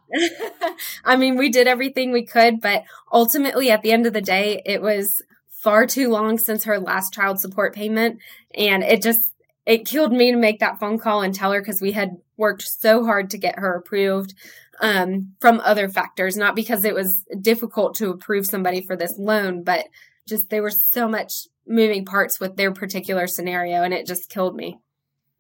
I 1.05 1.16
mean, 1.16 1.37
we 1.37 1.48
did 1.48 1.66
everything 1.66 2.12
we 2.12 2.27
could, 2.27 2.61
but 2.61 2.85
ultimately, 3.12 3.70
at 3.70 3.83
the 3.83 3.92
end 3.92 4.07
of 4.07 4.12
the 4.12 4.20
day, 4.20 4.62
it 4.64 4.83
was 4.83 5.22
far 5.62 5.87
too 5.87 6.11
long 6.11 6.38
since 6.38 6.64
her 6.64 6.79
last 6.79 7.14
child 7.14 7.40
support 7.40 7.74
payment. 7.74 8.18
And 8.55 8.83
it 8.83 9.03
just, 9.03 9.33
it 9.64 9.87
killed 9.87 10.12
me 10.12 10.31
to 10.31 10.37
make 10.37 10.61
that 10.61 10.79
phone 10.79 10.98
call 10.98 11.22
and 11.22 11.35
tell 11.35 11.53
her 11.53 11.61
because 11.61 11.81
we 11.81 11.92
had 11.92 12.11
worked 12.37 12.62
so 12.62 13.05
hard 13.05 13.31
to 13.31 13.38
get 13.38 13.59
her 13.59 13.74
approved 13.74 14.35
um, 14.81 15.35
from 15.40 15.61
other 15.61 15.88
factors, 15.88 16.37
not 16.37 16.55
because 16.55 16.85
it 16.85 16.94
was 16.94 17.24
difficult 17.40 17.96
to 17.96 18.11
approve 18.11 18.44
somebody 18.44 18.83
for 18.83 18.96
this 18.96 19.14
loan, 19.18 19.62
but 19.62 19.87
just 20.29 20.50
there 20.50 20.62
were 20.62 20.70
so 20.70 21.09
much 21.09 21.33
moving 21.66 22.05
parts 22.05 22.38
with 22.38 22.57
their 22.57 22.72
particular 22.72 23.27
scenario 23.27 23.83
and 23.83 23.94
it 23.94 24.07
just 24.07 24.29
killed 24.29 24.55
me. 24.55 24.79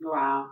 Wow. 0.00 0.50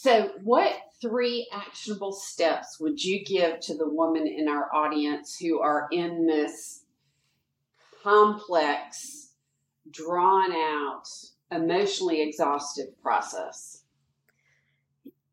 So, 0.00 0.30
what 0.44 0.74
three 1.02 1.48
actionable 1.52 2.12
steps 2.12 2.78
would 2.78 3.02
you 3.02 3.24
give 3.24 3.58
to 3.62 3.76
the 3.76 3.88
women 3.88 4.28
in 4.28 4.46
our 4.46 4.72
audience 4.72 5.36
who 5.40 5.58
are 5.58 5.88
in 5.90 6.24
this 6.24 6.84
complex, 8.04 9.32
drawn 9.90 10.52
out, 10.52 11.02
emotionally 11.50 12.22
exhaustive 12.22 12.96
process? 13.02 13.82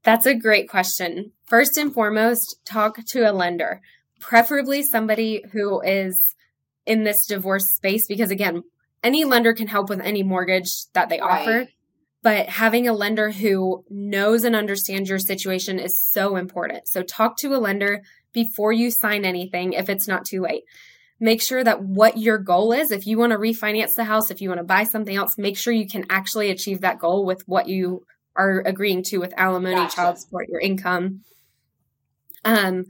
That's 0.01 0.25
a 0.25 0.33
great 0.33 0.67
question. 0.67 1.33
First 1.43 1.77
and 1.77 1.93
foremost, 1.93 2.59
talk 2.65 3.05
to 3.05 3.29
a 3.29 3.31
lender, 3.31 3.81
preferably 4.19 4.81
somebody 4.81 5.43
who 5.51 5.79
is 5.81 6.33
in 6.87 7.03
this 7.03 7.27
divorce 7.27 7.67
space, 7.67 8.07
because 8.07 8.31
again, 8.31 8.63
any 9.03 9.25
lender 9.25 9.53
can 9.53 9.67
help 9.67 9.89
with 9.89 10.01
any 10.01 10.23
mortgage 10.23 10.91
that 10.93 11.09
they 11.09 11.21
right. 11.21 11.41
offer. 11.41 11.67
But 12.25 12.49
having 12.49 12.87
a 12.87 12.93
lender 12.93 13.29
who 13.29 13.85
knows 13.87 14.45
and 14.45 14.55
understands 14.55 15.11
your 15.11 15.19
situation 15.19 15.77
is 15.77 16.03
so 16.03 16.37
important. 16.37 16.87
So 16.87 17.03
talk 17.03 17.37
to 17.37 17.53
a 17.53 17.61
lender 17.61 18.01
before 18.33 18.73
you 18.73 18.89
sign 18.89 19.25
anything 19.25 19.73
if 19.73 19.89
it's 19.89 20.07
not 20.07 20.25
too 20.25 20.41
late. 20.41 20.63
Make 21.19 21.39
sure 21.39 21.63
that 21.63 21.83
what 21.83 22.17
your 22.17 22.39
goal 22.39 22.73
is, 22.73 22.89
if 22.89 23.05
you 23.05 23.19
want 23.19 23.33
to 23.33 23.37
refinance 23.37 23.93
the 23.93 24.05
house, 24.05 24.31
if 24.31 24.41
you 24.41 24.49
want 24.49 24.57
to 24.57 24.65
buy 24.65 24.85
something 24.85 25.15
else, 25.15 25.37
make 25.37 25.55
sure 25.55 25.71
you 25.71 25.87
can 25.87 26.03
actually 26.09 26.49
achieve 26.49 26.81
that 26.81 26.97
goal 26.97 27.27
with 27.27 27.43
what 27.47 27.67
you 27.67 28.07
are 28.35 28.63
agreeing 28.65 29.03
to 29.03 29.19
with 29.19 29.35
alimony, 29.37 29.75
gotcha. 29.75 29.95
child 29.95 30.17
support, 30.17 30.49
your 30.49 30.59
income. 30.59 31.21
Um, 32.43 32.85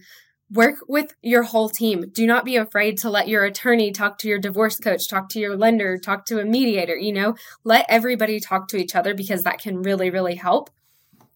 work 0.52 0.76
with 0.88 1.16
your 1.22 1.44
whole 1.44 1.70
team. 1.70 2.10
Do 2.12 2.28
not 2.28 2.46
be 2.46 2.56
afraid 2.56 2.98
to 3.00 3.10
let 3.10 3.28
your 3.28 3.44
attorney 3.44 3.92
talk 3.92 4.20
to 4.20 4.28
your 4.28 4.40
divorce 4.40 4.78
coach, 4.78 5.08
talk 5.10 5.30
to 5.30 5.40
your 5.40 5.58
lender, 5.58 5.98
talk 5.98 6.26
to 6.28 6.40
a 6.40 6.46
mediator, 6.46 6.96
you 6.96 7.12
know, 7.12 7.36
let 7.64 7.86
everybody 7.90 8.40
talk 8.40 8.68
to 8.70 8.78
each 8.78 8.96
other 8.96 9.14
because 9.14 9.44
that 9.44 9.60
can 9.60 9.82
really, 9.82 10.10
really 10.10 10.36
help. 10.36 10.70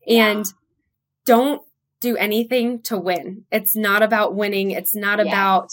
Yeah. 0.06 0.28
And 0.28 0.46
don't 1.26 1.62
do 2.02 2.16
anything 2.18 2.82
to 2.84 2.98
win. 2.98 3.46
It's 3.52 3.76
not 3.76 4.04
about 4.04 4.36
winning. 4.36 4.72
It's 4.72 4.96
not 4.96 5.20
yeah. 5.20 5.26
about 5.26 5.72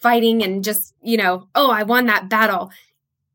fighting 0.00 0.42
and 0.42 0.62
just, 0.62 0.94
you 1.02 1.16
know, 1.16 1.48
oh, 1.54 1.70
I 1.70 1.82
won 1.82 2.06
that 2.06 2.28
battle. 2.28 2.70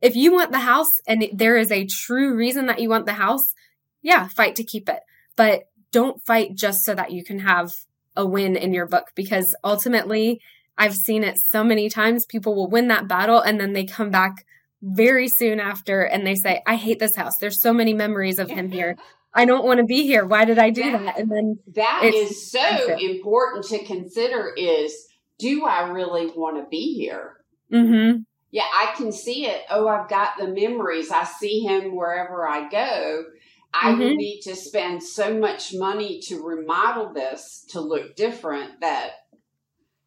If 0.01 0.15
you 0.15 0.31
want 0.31 0.51
the 0.51 0.59
house 0.59 1.01
and 1.07 1.27
there 1.33 1.57
is 1.57 1.71
a 1.71 1.85
true 1.85 2.35
reason 2.35 2.67
that 2.67 2.79
you 2.79 2.87
want 2.87 3.05
the 3.07 3.13
house, 3.13 3.53
yeah, 4.01 4.27
fight 4.27 4.55
to 4.57 4.63
keep 4.63 4.87
it. 4.87 5.01
But 5.35 5.63
don't 5.91 6.23
fight 6.25 6.55
just 6.55 6.85
so 6.85 6.93
that 6.93 7.11
you 7.11 7.23
can 7.23 7.39
have 7.39 7.73
a 8.15 8.25
win 8.25 8.55
in 8.55 8.73
your 8.73 8.87
book 8.87 9.07
because 9.15 9.55
ultimately 9.63 10.41
I've 10.77 10.95
seen 10.95 11.23
it 11.23 11.37
so 11.37 11.63
many 11.63 11.89
times. 11.89 12.25
People 12.25 12.55
will 12.55 12.69
win 12.69 12.87
that 12.87 13.07
battle 13.07 13.39
and 13.39 13.59
then 13.59 13.73
they 13.73 13.85
come 13.85 14.09
back 14.09 14.45
very 14.81 15.27
soon 15.27 15.59
after 15.59 16.01
and 16.01 16.25
they 16.25 16.35
say, 16.35 16.61
I 16.65 16.75
hate 16.75 16.99
this 16.99 17.15
house. 17.15 17.33
There's 17.39 17.61
so 17.61 17.73
many 17.73 17.93
memories 17.93 18.39
of 18.39 18.49
him 18.49 18.71
here. 18.71 18.97
I 19.33 19.45
don't 19.45 19.65
want 19.65 19.79
to 19.79 19.85
be 19.85 20.03
here. 20.03 20.25
Why 20.25 20.45
did 20.45 20.57
I 20.57 20.71
do 20.71 20.91
that? 20.91 21.03
that? 21.03 21.19
And 21.19 21.29
then 21.29 21.59
that 21.75 22.01
is 22.03 22.51
so 22.51 22.97
important 22.97 23.65
to 23.65 23.83
consider 23.85 24.53
is 24.57 25.07
do 25.37 25.65
I 25.65 25.89
really 25.89 26.27
want 26.35 26.57
to 26.63 26.67
be 26.69 26.95
here? 26.95 27.37
Mm-hmm. 27.71 28.21
Yeah, 28.51 28.63
I 28.63 28.93
can 28.97 29.11
see 29.11 29.45
it. 29.45 29.61
Oh, 29.69 29.87
I've 29.87 30.09
got 30.09 30.37
the 30.39 30.47
memories. 30.47 31.11
I 31.11 31.23
see 31.23 31.59
him 31.59 31.95
wherever 31.95 32.47
I 32.47 32.67
go. 32.69 33.23
I 33.73 33.91
mm-hmm. 33.91 33.99
would 33.99 34.17
need 34.17 34.41
to 34.41 34.55
spend 34.55 35.03
so 35.03 35.37
much 35.37 35.73
money 35.73 36.19
to 36.27 36.41
remodel 36.41 37.13
this 37.13 37.65
to 37.69 37.79
look 37.79 38.15
different 38.15 38.81
that, 38.81 39.11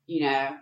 you 0.07 0.23
know, 0.23 0.57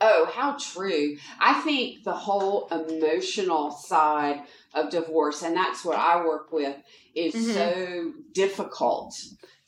oh, 0.00 0.28
how 0.32 0.56
true. 0.58 1.16
I 1.38 1.60
think 1.60 2.02
the 2.04 2.12
whole 2.12 2.66
emotional 2.68 3.70
side 3.70 4.42
of 4.74 4.90
divorce, 4.90 5.42
and 5.42 5.56
that's 5.56 5.84
what 5.84 5.98
I 5.98 6.24
work 6.24 6.52
with, 6.52 6.76
is 7.14 7.34
mm-hmm. 7.34 7.52
so 7.52 8.12
difficult 8.32 9.14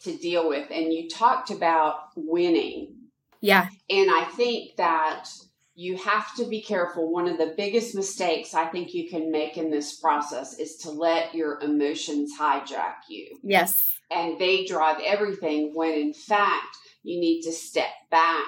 to 0.00 0.16
deal 0.16 0.48
with. 0.48 0.70
And 0.70 0.92
you 0.92 1.08
talked 1.08 1.50
about 1.50 1.94
winning. 2.16 2.94
Yeah. 3.40 3.68
And 3.88 4.10
I 4.10 4.24
think 4.24 4.76
that 4.76 5.28
you 5.74 5.96
have 5.96 6.34
to 6.36 6.46
be 6.46 6.62
careful. 6.62 7.10
One 7.10 7.28
of 7.28 7.38
the 7.38 7.54
biggest 7.56 7.94
mistakes 7.94 8.54
I 8.54 8.66
think 8.66 8.94
you 8.94 9.08
can 9.08 9.30
make 9.30 9.56
in 9.56 9.70
this 9.70 9.98
process 9.98 10.58
is 10.58 10.76
to 10.78 10.90
let 10.90 11.34
your 11.34 11.60
emotions 11.60 12.32
hijack 12.38 12.94
you. 13.08 13.38
Yes. 13.42 13.82
And 14.10 14.38
they 14.38 14.64
drive 14.64 15.00
everything 15.04 15.72
when 15.74 15.92
in 15.94 16.14
fact 16.14 16.76
you 17.02 17.18
need 17.18 17.42
to 17.42 17.52
step 17.52 17.90
back 18.10 18.46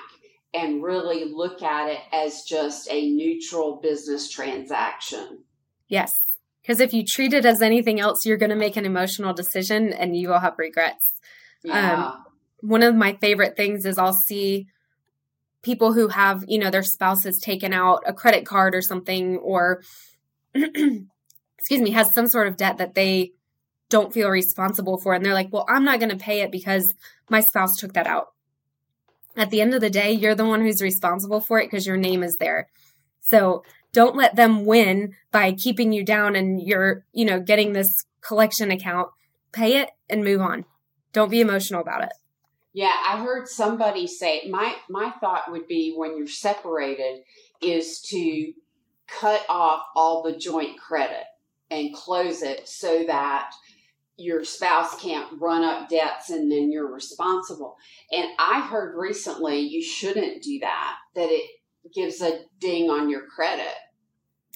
and 0.55 0.83
really 0.83 1.25
look 1.25 1.63
at 1.63 1.89
it 1.89 2.01
as 2.13 2.43
just 2.43 2.89
a 2.91 3.11
neutral 3.11 3.81
business 3.83 4.31
transaction. 4.31 5.45
Yes. 5.89 6.21
Because 6.63 6.81
if 6.81 6.93
you 6.93 7.05
treat 7.05 7.33
it 7.33 7.45
as 7.45 7.61
anything 7.61 8.01
else, 8.01 8.25
you're 8.25 8.37
going 8.37 8.51
to 8.51 8.57
make 8.57 8.77
an 8.77 8.87
emotional 8.87 9.35
decision 9.35 9.93
and 9.93 10.17
you 10.17 10.29
will 10.29 10.41
have 10.41 10.55
regrets. 10.59 11.05
Yeah. 11.63 12.07
Um, 12.07 12.25
one 12.61 12.83
of 12.83 12.95
my 12.95 13.15
favorite 13.21 13.57
things 13.57 13.85
is 13.85 13.99
I'll 13.99 14.13
see 14.13 14.69
people 15.67 15.93
who 15.93 16.07
have, 16.07 16.45
you 16.47 16.61
know, 16.61 16.71
their 16.71 16.85
spouses 16.85 17.41
taken 17.41 17.73
out 17.73 18.01
a 18.07 18.13
credit 18.13 18.47
card 18.47 18.73
or 18.73 18.81
something 18.81 19.37
or 19.39 19.83
excuse 20.55 21.81
me, 21.81 21.91
has 21.91 22.15
some 22.15 22.29
sort 22.29 22.47
of 22.47 22.57
debt 22.57 22.79
that 22.79 22.95
they 22.95 23.33
don't 23.91 24.15
feel 24.15 24.31
responsible 24.31 24.97
for 25.01 25.13
and 25.13 25.27
they're 25.27 25.35
like, 25.35 25.53
"Well, 25.53 25.67
I'm 25.69 25.85
not 25.85 25.99
going 25.99 26.17
to 26.17 26.25
pay 26.25 26.43
it 26.43 26.53
because 26.53 26.95
my 27.29 27.41
spouse 27.41 27.77
took 27.77 27.95
that 27.95 28.07
out." 28.07 28.29
At 29.37 29.51
the 29.51 29.61
end 29.61 29.75
of 29.75 29.81
the 29.81 29.91
day, 29.91 30.13
you're 30.13 30.37
the 30.37 30.47
one 30.47 30.61
who's 30.61 30.81
responsible 30.81 31.41
for 31.41 31.59
it 31.59 31.67
because 31.67 31.87
your 31.87 31.97
name 31.97 32.23
is 32.23 32.37
there. 32.37 32.69
So, 33.21 33.65
don't 33.93 34.17
let 34.17 34.37
them 34.37 34.67
win 34.67 35.15
by 35.33 35.51
keeping 35.53 35.93
you 35.93 36.05
down 36.05 36.37
and 36.37 36.63
you're, 36.63 37.05
you 37.13 37.25
know, 37.25 37.41
getting 37.41 37.73
this 37.73 38.05
collection 38.21 38.71
account. 38.71 39.09
Pay 39.51 39.79
it 39.79 39.91
and 40.09 40.23
move 40.23 40.41
on. 40.41 40.65
Don't 41.13 41.31
be 41.31 41.41
emotional 41.41 41.81
about 41.81 42.05
it. 42.05 42.13
Yeah, 42.77 42.93
I 43.09 43.23
heard 43.25 43.49
somebody 43.49 44.07
say 44.07 44.43
my 44.51 44.77
my 44.91 45.11
thought 45.19 45.51
would 45.51 45.67
be 45.67 45.95
when 45.97 46.19
you're 46.19 46.27
separated 46.27 47.23
is 47.63 48.03
to 48.11 48.53
cut 49.09 49.41
off 49.49 49.87
all 49.97 50.23
the 50.23 50.37
joint 50.37 50.79
credit 50.79 51.25
and 51.71 51.95
close 51.95 52.43
it 52.43 52.69
so 52.69 53.05
that 53.07 53.51
your 54.19 54.45
spouse 54.45 54.95
can't 55.01 55.41
run 55.41 55.65
up 55.65 55.89
debts 55.89 56.29
and 56.29 56.53
then 56.53 56.71
you're 56.71 56.93
responsible. 56.93 57.79
And 58.13 58.29
I 58.39 58.61
heard 58.61 58.95
recently 58.95 59.61
you 59.61 59.83
shouldn't 59.83 60.43
do 60.43 60.59
that, 60.59 60.97
that 61.15 61.31
it 61.31 61.51
gives 61.95 62.21
a 62.21 62.41
ding 62.61 62.91
on 62.91 63.09
your 63.09 63.23
credit. 63.23 63.73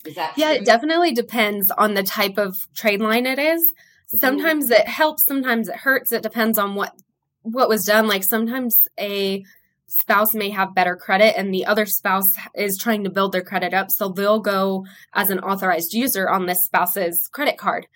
Is 0.04 0.14
that 0.16 0.36
Yeah, 0.36 0.48
true? 0.52 0.56
it 0.56 0.66
definitely 0.66 1.12
depends 1.12 1.70
on 1.70 1.94
the 1.94 2.02
type 2.02 2.36
of 2.36 2.68
trade 2.74 3.00
line 3.00 3.24
it 3.24 3.38
is. 3.38 3.66
Mm-hmm. 3.66 4.18
Sometimes 4.18 4.64
mm-hmm. 4.66 4.82
it 4.82 4.88
helps, 4.88 5.24
sometimes 5.24 5.70
it 5.70 5.76
hurts. 5.76 6.12
It 6.12 6.22
depends 6.22 6.58
on 6.58 6.74
what 6.74 6.94
what 7.42 7.68
was 7.68 7.84
done 7.84 8.06
like 8.06 8.24
sometimes 8.24 8.86
a 8.98 9.44
spouse 9.86 10.34
may 10.34 10.50
have 10.50 10.74
better 10.74 10.94
credit 10.94 11.36
and 11.36 11.52
the 11.52 11.66
other 11.66 11.84
spouse 11.84 12.28
is 12.54 12.78
trying 12.78 13.02
to 13.02 13.10
build 13.10 13.32
their 13.32 13.42
credit 13.42 13.74
up 13.74 13.90
so 13.90 14.08
they'll 14.08 14.40
go 14.40 14.86
as 15.14 15.30
an 15.30 15.40
authorized 15.40 15.92
user 15.92 16.28
on 16.28 16.46
this 16.46 16.64
spouse's 16.64 17.28
credit 17.32 17.58
card. 17.58 17.86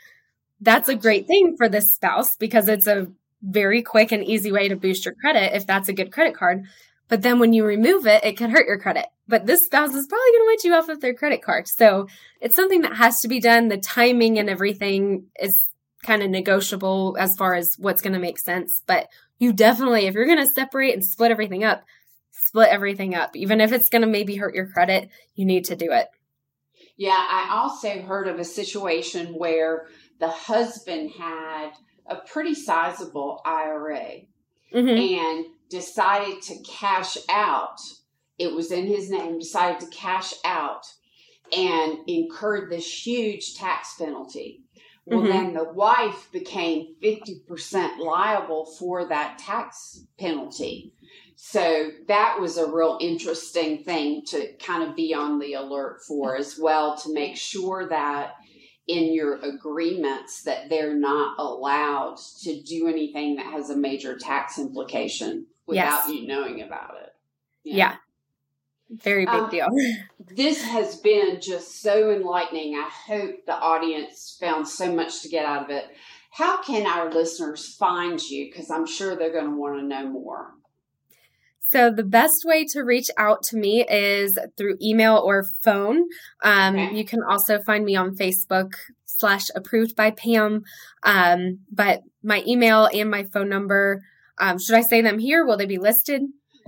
That's 0.61 0.89
a 0.89 0.97
great 0.97 1.27
thing 1.27 1.55
for 1.57 1.69
this 1.69 1.93
spouse 1.93 2.37
because 2.37 2.69
it's 2.69 2.87
a 2.87 3.07
very 3.43 3.83
quick 3.83 4.11
and 4.11 4.25
easy 4.25 4.51
way 4.51 4.69
to 4.69 4.77
boost 4.77 5.05
your 5.05 5.15
credit 5.15 5.55
if 5.55 5.67
that's 5.67 5.89
a 5.89 5.93
good 5.93 6.11
credit 6.11 6.35
card 6.35 6.65
but 7.09 7.23
then 7.23 7.39
when 7.39 7.53
you 7.53 7.65
remove 7.65 8.07
it 8.07 8.25
it 8.25 8.37
could 8.37 8.51
hurt 8.51 8.67
your 8.67 8.79
credit. 8.79 9.07
But 9.29 9.47
this 9.47 9.65
spouse 9.65 9.95
is 9.95 10.07
probably 10.07 10.33
going 10.33 10.43
to 10.43 10.49
write 10.49 10.65
you 10.65 10.75
off 10.75 10.89
of 10.89 11.01
their 11.01 11.15
credit 11.15 11.43
card. 11.43 11.67
So 11.67 12.09
it's 12.41 12.57
something 12.57 12.83
that 12.83 12.97
has 12.97 13.21
to 13.21 13.29
be 13.29 13.41
done. 13.41 13.69
The 13.69 13.79
timing 13.79 14.39
and 14.39 14.51
everything 14.51 15.27
is 15.41 15.67
kind 16.05 16.23
of 16.23 16.31
negotiable 16.31 17.17
as 17.19 17.35
far 17.37 17.55
as 17.55 17.77
what's 17.79 18.03
going 18.03 18.13
to 18.13 18.19
make 18.19 18.39
sense 18.39 18.83
but 18.87 19.09
you 19.39 19.53
definitely, 19.53 20.07
if 20.07 20.15
you're 20.15 20.27
going 20.27 20.39
to 20.39 20.47
separate 20.47 20.95
and 20.95 21.05
split 21.05 21.31
everything 21.31 21.65
up, 21.65 21.85
split 22.31 22.69
everything 22.69 23.15
up. 23.15 23.35
Even 23.37 23.61
if 23.61 23.73
it's 23.73 23.89
going 23.89 24.03
to 24.03 24.09
maybe 24.09 24.37
hurt 24.37 24.55
your 24.55 24.67
credit, 24.67 25.09
you 25.35 25.45
need 25.45 25.65
to 25.67 25.77
do 25.77 25.91
it. 25.91 26.09
Yeah, 26.97 27.27
I 27.31 27.49
also 27.51 28.03
heard 28.03 28.29
of 28.29 28.39
a 28.39 28.45
situation 28.45 29.35
where 29.35 29.87
the 30.21 30.29
husband 30.29 31.11
had 31.19 31.73
a 32.07 32.17
pretty 32.17 32.55
sizable 32.55 33.41
IRA 33.45 34.21
mm-hmm. 34.73 34.89
and 34.89 35.47
decided 35.69 36.43
to 36.43 36.63
cash 36.63 37.17
out. 37.29 37.81
It 38.39 38.53
was 38.55 38.71
in 38.71 38.87
his 38.87 39.11
name, 39.11 39.39
decided 39.39 39.81
to 39.81 39.97
cash 39.97 40.35
out 40.45 40.87
and 41.57 41.99
incurred 42.07 42.71
this 42.71 43.07
huge 43.07 43.55
tax 43.55 43.95
penalty. 43.99 44.64
Well, 45.07 45.21
mm-hmm. 45.21 45.29
then 45.29 45.55
the 45.55 45.65
wife 45.65 46.31
became 46.33 46.95
50% 47.03 47.99
liable 47.99 48.65
for 48.65 49.07
that 49.07 49.39
tax 49.39 50.05
penalty. 50.19 50.95
So 51.37 51.91
that 52.09 52.41
was 52.41 52.57
a 52.57 52.71
real 52.71 52.97
interesting 53.01 53.85
thing 53.85 54.23
to 54.29 54.53
kind 54.55 54.83
of 54.89 54.97
be 54.97 55.13
on 55.13 55.39
the 55.39 55.55
alert 55.55 56.01
for 56.07 56.37
as 56.37 56.59
well 56.59 56.97
to 56.99 57.13
make 57.13 57.37
sure 57.37 57.87
that 57.89 58.37
in 58.87 59.13
your 59.13 59.41
agreements 59.41 60.43
that 60.45 60.69
they're 60.69 60.97
not 60.97 61.39
allowed 61.39 62.17
to 62.43 62.63
do 62.63 62.89
anything 62.89 63.37
that 63.37 63.47
has 63.47 63.71
a 63.71 63.77
major 63.77 64.17
tax 64.17 64.59
implication 64.59 65.47
without 65.67 66.07
yes. 66.07 66.09
you 66.09 66.27
knowing 66.27 66.63
about 66.63 66.95
it. 67.03 67.15
Yeah. 67.65 67.77
yeah. 67.77 67.97
Very 68.91 69.25
big 69.25 69.35
um, 69.35 69.51
deal. 69.51 69.69
this 70.37 70.63
has 70.63 70.97
been 70.97 71.41
just 71.41 71.81
so 71.81 72.11
enlightening. 72.11 72.75
I 72.75 72.89
hope 73.07 73.47
the 73.47 73.55
audience 73.55 74.37
found 74.41 74.69
so 74.69 74.93
much 74.93 75.23
to 75.23 75.29
get 75.29 75.47
out 75.47 75.65
of 75.65 75.71
it. 75.71 75.87
How 76.31 76.63
can 76.63 76.87
our 76.87 77.13
listeners 77.13 77.75
find 77.77 78.21
you? 78.21 78.51
Because 78.51 78.71
I'm 78.71 78.87
sure 78.87 79.17
they're 79.17 79.33
going 79.33 79.51
to 79.51 79.57
want 79.57 79.79
to 79.79 79.87
know 79.87 80.09
more. 80.09 80.55
So 81.61 81.91
the 81.91 82.05
best 82.05 82.45
way 82.45 82.65
to 82.73 82.83
reach 82.83 83.09
out 83.17 83.43
to 83.45 83.57
me 83.57 83.85
is 83.89 84.39
through 84.57 84.77
email 84.83 85.17
or 85.17 85.45
phone. 85.63 86.05
Um, 86.43 86.77
okay. 86.77 86.95
You 86.95 87.05
can 87.05 87.21
also 87.29 87.61
find 87.63 87.85
me 87.85 87.97
on 87.97 88.15
Facebook 88.15 88.75
slash 89.07 89.47
approved 89.55 89.97
by 89.97 90.11
Pam. 90.11 90.63
Um, 91.03 91.61
but 91.73 92.03
my 92.23 92.43
email 92.47 92.89
and 92.93 93.11
my 93.11 93.25
phone 93.25 93.49
number, 93.49 94.03
um, 94.39 94.59
should 94.59 94.77
I 94.77 94.83
say 94.83 95.01
them 95.01 95.19
here? 95.19 95.45
Will 95.45 95.57
they 95.57 95.67
be 95.67 95.79
listed? 95.79 96.23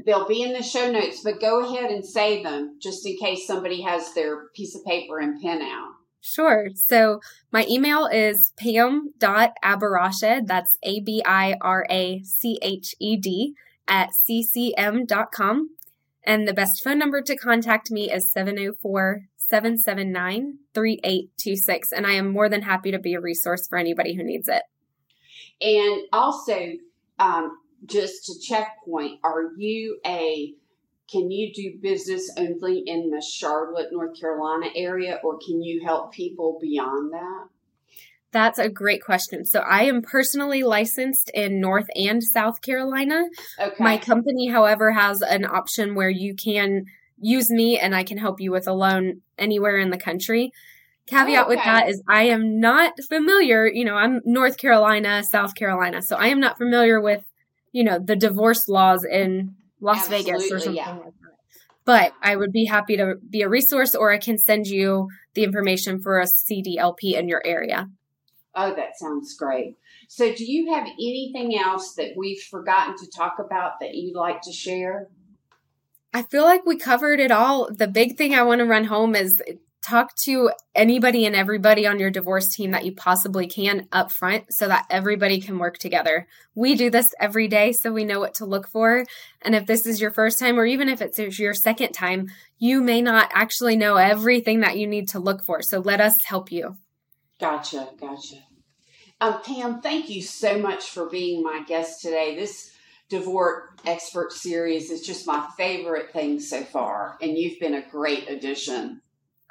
They'll 0.06 0.26
be 0.26 0.42
in 0.42 0.52
the 0.52 0.62
show 0.62 0.90
notes, 0.90 1.20
but 1.22 1.40
go 1.40 1.64
ahead 1.64 1.90
and 1.90 2.06
save 2.06 2.44
them 2.44 2.78
just 2.80 3.04
in 3.04 3.16
case 3.16 3.44
somebody 3.44 3.82
has 3.82 4.14
their 4.14 4.46
piece 4.54 4.76
of 4.76 4.84
paper 4.84 5.18
and 5.18 5.42
pen 5.42 5.60
out. 5.60 5.88
Sure. 6.20 6.68
So 6.74 7.20
my 7.52 7.66
email 7.68 8.06
is 8.06 8.52
pam.abirached, 8.56 10.46
that's 10.46 10.78
A 10.84 11.00
B 11.00 11.22
I 11.26 11.56
R 11.60 11.84
A 11.90 12.22
C 12.22 12.58
H 12.62 12.94
E 13.00 13.16
D, 13.16 13.54
at 13.88 14.10
ccm.com. 14.10 15.70
And 16.24 16.48
the 16.48 16.54
best 16.54 16.82
phone 16.82 16.98
number 16.98 17.20
to 17.22 17.36
contact 17.36 17.90
me 17.90 18.10
is 18.10 18.32
704 18.32 19.22
779 19.36 20.58
3826. 20.74 21.92
And 21.92 22.06
I 22.06 22.12
am 22.12 22.32
more 22.32 22.48
than 22.48 22.62
happy 22.62 22.90
to 22.92 22.98
be 22.98 23.14
a 23.14 23.20
resource 23.20 23.66
for 23.66 23.78
anybody 23.78 24.14
who 24.14 24.24
needs 24.24 24.48
it. 24.48 24.62
And 25.60 26.02
also, 26.12 26.72
um, 27.18 27.56
just 27.86 28.26
to 28.26 28.38
checkpoint, 28.40 29.20
are 29.22 29.52
you 29.56 29.98
a 30.06 30.54
can 31.10 31.30
you 31.30 31.52
do 31.52 31.78
business 31.80 32.32
only 32.36 32.82
in 32.84 33.10
the 33.10 33.22
Charlotte, 33.22 33.88
North 33.92 34.18
Carolina 34.18 34.66
area, 34.74 35.20
or 35.22 35.38
can 35.38 35.62
you 35.62 35.84
help 35.84 36.12
people 36.12 36.58
beyond 36.60 37.12
that? 37.12 37.46
That's 38.32 38.58
a 38.58 38.68
great 38.68 39.02
question. 39.02 39.44
So 39.46 39.60
I 39.60 39.84
am 39.84 40.02
personally 40.02 40.62
licensed 40.64 41.30
in 41.32 41.60
North 41.60 41.86
and 41.94 42.22
South 42.22 42.60
Carolina. 42.60 43.22
Okay. 43.58 43.76
My 43.82 43.98
company, 43.98 44.48
however, 44.48 44.92
has 44.92 45.22
an 45.22 45.44
option 45.44 45.94
where 45.94 46.10
you 46.10 46.34
can 46.34 46.86
use 47.18 47.50
me 47.50 47.78
and 47.78 47.94
I 47.94 48.02
can 48.02 48.18
help 48.18 48.40
you 48.40 48.50
with 48.50 48.66
a 48.66 48.74
loan 48.74 49.22
anywhere 49.38 49.78
in 49.78 49.90
the 49.90 49.96
country. 49.96 50.52
Caveat 51.06 51.38
oh, 51.38 51.42
okay. 51.42 51.48
with 51.56 51.64
that 51.64 51.88
is 51.88 52.02
I 52.08 52.24
am 52.24 52.58
not 52.58 52.94
familiar, 53.08 53.66
you 53.66 53.84
know, 53.84 53.94
I'm 53.94 54.20
North 54.24 54.58
Carolina, 54.58 55.22
South 55.22 55.54
Carolina. 55.54 56.02
So 56.02 56.16
I 56.16 56.26
am 56.26 56.40
not 56.40 56.58
familiar 56.58 57.00
with, 57.00 57.22
you 57.76 57.84
know, 57.84 57.98
the 58.02 58.16
divorce 58.16 58.68
laws 58.68 59.04
in 59.04 59.54
Las 59.82 59.98
Absolutely, 59.98 60.32
Vegas 60.32 60.50
or 60.50 60.58
something 60.60 60.76
yeah. 60.76 60.92
like 60.92 61.04
that. 61.04 61.12
But 61.84 62.12
I 62.22 62.34
would 62.34 62.50
be 62.50 62.64
happy 62.64 62.96
to 62.96 63.16
be 63.28 63.42
a 63.42 63.50
resource 63.50 63.94
or 63.94 64.10
I 64.10 64.16
can 64.16 64.38
send 64.38 64.66
you 64.66 65.08
the 65.34 65.44
information 65.44 66.00
for 66.00 66.18
a 66.18 66.24
CDLP 66.24 67.18
in 67.18 67.28
your 67.28 67.42
area. 67.44 67.90
Oh, 68.54 68.74
that 68.74 68.96
sounds 68.98 69.36
great. 69.36 69.76
So, 70.08 70.32
do 70.32 70.50
you 70.50 70.72
have 70.72 70.86
anything 70.86 71.58
else 71.58 71.92
that 71.98 72.12
we've 72.16 72.40
forgotten 72.50 72.96
to 72.96 73.10
talk 73.14 73.34
about 73.38 73.72
that 73.82 73.94
you'd 73.94 74.16
like 74.16 74.40
to 74.44 74.52
share? 74.52 75.08
I 76.14 76.22
feel 76.22 76.44
like 76.44 76.64
we 76.64 76.78
covered 76.78 77.20
it 77.20 77.30
all. 77.30 77.68
The 77.70 77.88
big 77.88 78.16
thing 78.16 78.34
I 78.34 78.42
want 78.42 78.60
to 78.60 78.64
run 78.64 78.84
home 78.84 79.14
is 79.14 79.34
talk 79.86 80.14
to 80.16 80.50
anybody 80.74 81.26
and 81.26 81.36
everybody 81.36 81.86
on 81.86 81.98
your 81.98 82.10
divorce 82.10 82.48
team 82.48 82.72
that 82.72 82.84
you 82.84 82.92
possibly 82.92 83.46
can 83.46 83.86
up 83.92 84.10
front 84.10 84.44
so 84.50 84.66
that 84.66 84.86
everybody 84.90 85.40
can 85.40 85.58
work 85.58 85.78
together. 85.78 86.26
We 86.54 86.74
do 86.74 86.90
this 86.90 87.14
every 87.20 87.46
day 87.46 87.72
so 87.72 87.92
we 87.92 88.04
know 88.04 88.18
what 88.18 88.34
to 88.34 88.46
look 88.46 88.68
for. 88.68 89.04
And 89.42 89.54
if 89.54 89.66
this 89.66 89.86
is 89.86 90.00
your 90.00 90.10
first 90.10 90.38
time 90.40 90.58
or 90.58 90.66
even 90.66 90.88
if 90.88 91.00
it's 91.00 91.18
your 91.38 91.54
second 91.54 91.92
time, 91.92 92.28
you 92.58 92.80
may 92.80 93.00
not 93.00 93.30
actually 93.32 93.76
know 93.76 93.96
everything 93.96 94.60
that 94.60 94.76
you 94.76 94.86
need 94.86 95.08
to 95.10 95.20
look 95.20 95.42
for. 95.42 95.62
So 95.62 95.78
let 95.78 96.00
us 96.00 96.14
help 96.24 96.50
you. 96.50 96.76
Gotcha, 97.38 97.90
gotcha. 98.00 98.36
Um, 99.20 99.40
Pam, 99.42 99.80
thank 99.80 100.10
you 100.10 100.20
so 100.22 100.58
much 100.58 100.90
for 100.90 101.08
being 101.08 101.42
my 101.42 101.62
guest 101.66 102.02
today. 102.02 102.34
This 102.34 102.72
divorce 103.08 103.70
expert 103.84 104.32
series 104.32 104.90
is 104.90 105.02
just 105.02 105.26
my 105.26 105.46
favorite 105.56 106.12
thing 106.12 106.40
so 106.40 106.64
far, 106.64 107.16
and 107.22 107.38
you've 107.38 107.60
been 107.60 107.74
a 107.74 107.88
great 107.88 108.28
addition. 108.28 109.00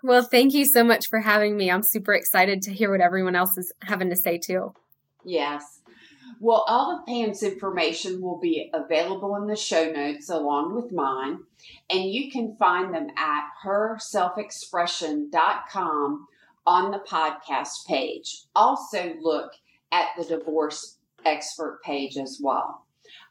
Well, 0.05 0.21
thank 0.21 0.53
you 0.53 0.65
so 0.65 0.83
much 0.83 1.07
for 1.07 1.21
having 1.21 1.57
me. 1.57 1.71
I'm 1.71 1.81
super 1.81 2.13
excited 2.13 2.61
to 2.61 2.71
hear 2.71 2.91
what 2.91 3.01
everyone 3.01 3.35
else 3.35 3.57
is 3.57 3.73
having 3.81 4.11
to 4.11 4.15
say 4.15 4.37
too. 4.37 4.75
Yes. 5.23 5.81
Well, 6.39 6.63
all 6.67 6.95
of 6.95 7.07
Pam's 7.07 7.41
information 7.41 8.21
will 8.21 8.39
be 8.39 8.69
available 8.71 9.35
in 9.37 9.47
the 9.47 9.55
show 9.55 9.89
notes 9.89 10.29
along 10.29 10.75
with 10.75 10.91
mine, 10.91 11.39
and 11.89 12.03
you 12.03 12.29
can 12.29 12.55
find 12.57 12.93
them 12.93 13.07
at 13.17 13.45
herselfexpression.com 13.65 16.27
on 16.67 16.91
the 16.91 16.99
podcast 16.99 17.87
page. 17.87 18.43
Also, 18.55 19.15
look 19.19 19.53
at 19.91 20.09
the 20.19 20.25
divorce 20.25 20.99
expert 21.25 21.81
page 21.83 22.15
as 22.17 22.39
well. 22.39 22.84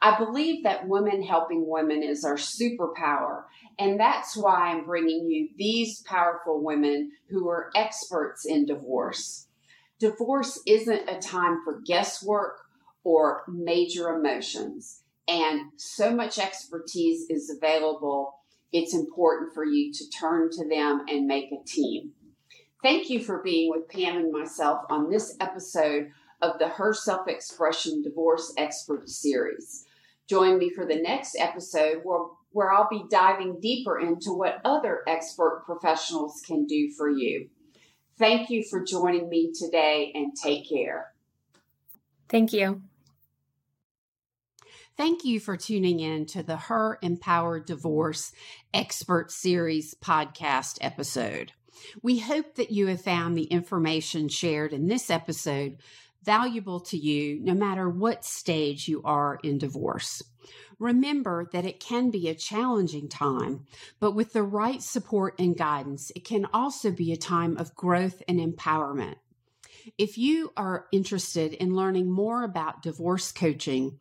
I 0.05 0.19
believe 0.19 0.65
that 0.65 0.87
women 0.87 1.23
helping 1.23 1.67
women 1.67 2.03
is 2.03 2.27
our 2.27 2.37
superpower, 2.37 3.45
and 3.79 3.99
that's 3.99 4.37
why 4.37 4.69
I'm 4.69 4.85
bringing 4.85 5.31
you 5.31 5.49
these 5.57 6.03
powerful 6.03 6.63
women 6.63 7.13
who 7.31 7.49
are 7.49 7.71
experts 7.75 8.45
in 8.45 8.67
divorce. 8.67 9.47
Divorce 9.99 10.61
isn't 10.67 11.09
a 11.09 11.19
time 11.19 11.63
for 11.65 11.81
guesswork 11.81 12.59
or 13.03 13.45
major 13.49 14.11
emotions, 14.11 15.05
and 15.27 15.71
so 15.79 16.15
much 16.15 16.39
expertise 16.39 17.25
is 17.31 17.49
available. 17.49 18.35
It's 18.73 18.93
important 18.93 19.55
for 19.55 19.65
you 19.65 19.91
to 19.91 20.11
turn 20.11 20.51
to 20.51 20.69
them 20.69 21.07
and 21.09 21.27
make 21.27 21.51
a 21.51 21.65
team. 21.65 22.13
Thank 22.83 23.09
you 23.09 23.25
for 23.25 23.43
being 23.43 23.71
with 23.71 23.89
Pam 23.89 24.19
and 24.19 24.31
myself 24.31 24.85
on 24.91 25.09
this 25.09 25.35
episode 25.41 26.11
of 26.43 26.59
the 26.59 26.69
Her 26.69 26.93
Self 26.93 27.27
Expression 27.27 28.03
Divorce 28.03 28.53
Expert 28.59 29.09
Series. 29.09 29.84
Join 30.29 30.59
me 30.59 30.71
for 30.71 30.87
the 30.87 31.01
next 31.01 31.37
episode 31.39 32.01
where, 32.03 32.27
where 32.53 32.73
I'll 32.73 32.89
be 32.89 33.05
diving 33.11 33.61
deeper 33.61 33.99
into 33.99 34.33
what 34.33 34.61
other 34.65 35.03
expert 35.07 35.65
professionals 35.67 36.43
can 36.47 36.67
do 36.67 36.91
for 36.97 37.11
you. 37.11 37.49
Thank 38.19 38.49
you 38.49 38.63
for 38.69 38.85
joining 38.85 39.29
me 39.29 39.53
today 39.53 40.13
and 40.15 40.33
take 40.41 40.69
care. 40.69 41.13
Thank 42.29 42.53
you. 42.53 42.83
Thank 44.97 45.25
you 45.25 45.41
for 45.41 45.57
tuning 45.57 45.99
in 45.99 46.25
to 46.27 46.43
the 46.45 46.57
Her 46.57 46.99
Empowered 47.03 47.67
Divorce 47.67 48.33
Expert 48.73 49.33
Series 49.33 49.95
podcast 49.95 50.79
episode. 50.81 51.53
We 52.01 52.21
hope 52.21 52.55
that 52.55 52.71
you 52.71 52.87
have 52.87 53.03
found 53.03 53.37
the 53.37 53.45
information 53.45 54.29
shared 54.29 54.73
in 54.73 54.87
this 54.87 55.11
episode 55.11 55.79
valuable 56.25 56.81
to 56.81 56.97
you 56.97 57.39
no 57.41 57.55
matter 57.55 57.89
what 57.89 58.25
stage 58.25 58.89
you 58.89 59.03
are 59.05 59.39
in 59.43 59.59
divorce. 59.59 60.23
Remember 60.79 61.49
that 61.53 61.65
it 61.65 61.81
can 61.81 62.11
be 62.11 62.29
a 62.29 62.35
challenging 62.35 63.09
time, 63.09 63.67
but 64.01 64.13
with 64.13 64.33
the 64.33 64.43
right 64.43 64.83
support 64.83 65.35
and 65.39 65.57
guidance, 65.57 66.11
it 66.17 66.25
can 66.25 66.47
also 66.53 66.91
be 66.91 67.13
a 67.13 67.17
time 67.17 67.57
of 67.57 67.75
growth 67.75 68.23
and 68.29 68.41
empowerment. 68.41 69.17
If 69.99 70.19
you 70.19 70.53
are 70.57 70.87
interested 70.93 71.53
in 71.53 71.77
learning 71.77 72.11
more 72.11 72.43
about 72.43 72.83
divorce 72.83 73.33
coaching, 73.33 73.99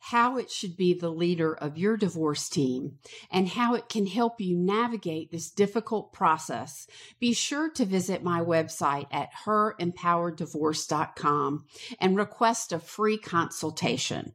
how 0.00 0.38
it 0.38 0.50
should 0.50 0.76
be 0.76 0.92
the 0.94 1.10
leader 1.10 1.54
of 1.54 1.78
your 1.78 1.96
divorce 1.96 2.48
team, 2.48 2.98
and 3.30 3.46
how 3.48 3.74
it 3.74 3.88
can 3.88 4.06
help 4.06 4.40
you 4.40 4.56
navigate 4.56 5.30
this 5.30 5.48
difficult 5.50 6.12
process, 6.12 6.88
be 7.18 7.32
sure 7.32 7.70
to 7.70 7.84
visit 7.84 8.24
my 8.24 8.40
website 8.40 9.06
at 9.12 9.30
herempowereddivorce.com 9.44 11.64
and 12.00 12.16
request 12.16 12.72
a 12.72 12.78
free 12.78 13.18
consultation. 13.18 14.32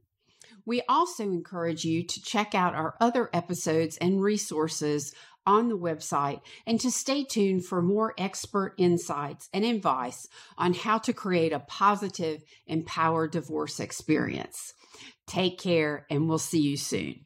We 0.68 0.82
also 0.90 1.24
encourage 1.24 1.86
you 1.86 2.04
to 2.04 2.22
check 2.22 2.56
out 2.56 2.74
our 2.74 2.96
other 3.00 3.30
episodes 3.34 3.98
and 3.98 4.20
resources 4.22 5.14
on 5.46 5.70
the 5.70 5.78
website 5.78 6.42
and 6.66 6.80
to 6.80 6.92
stay 6.92 7.24
tuned 7.24 7.66
for 7.66 7.82
more 7.82 8.14
expert 8.18 8.74
insights 8.78 9.50
and 9.54 9.64
advice 9.66 10.28
on 10.58 10.74
how 10.74 10.98
to 11.00 11.14
create 11.14 11.54
a 11.54 11.60
positive, 11.60 12.44
empowered 12.68 13.32
divorce 13.32 13.80
experience. 13.80 14.74
Take 15.28 15.60
care, 15.60 16.06
and 16.10 16.28
we'll 16.28 16.38
see 16.38 16.62
you 16.62 16.78
soon. 16.78 17.26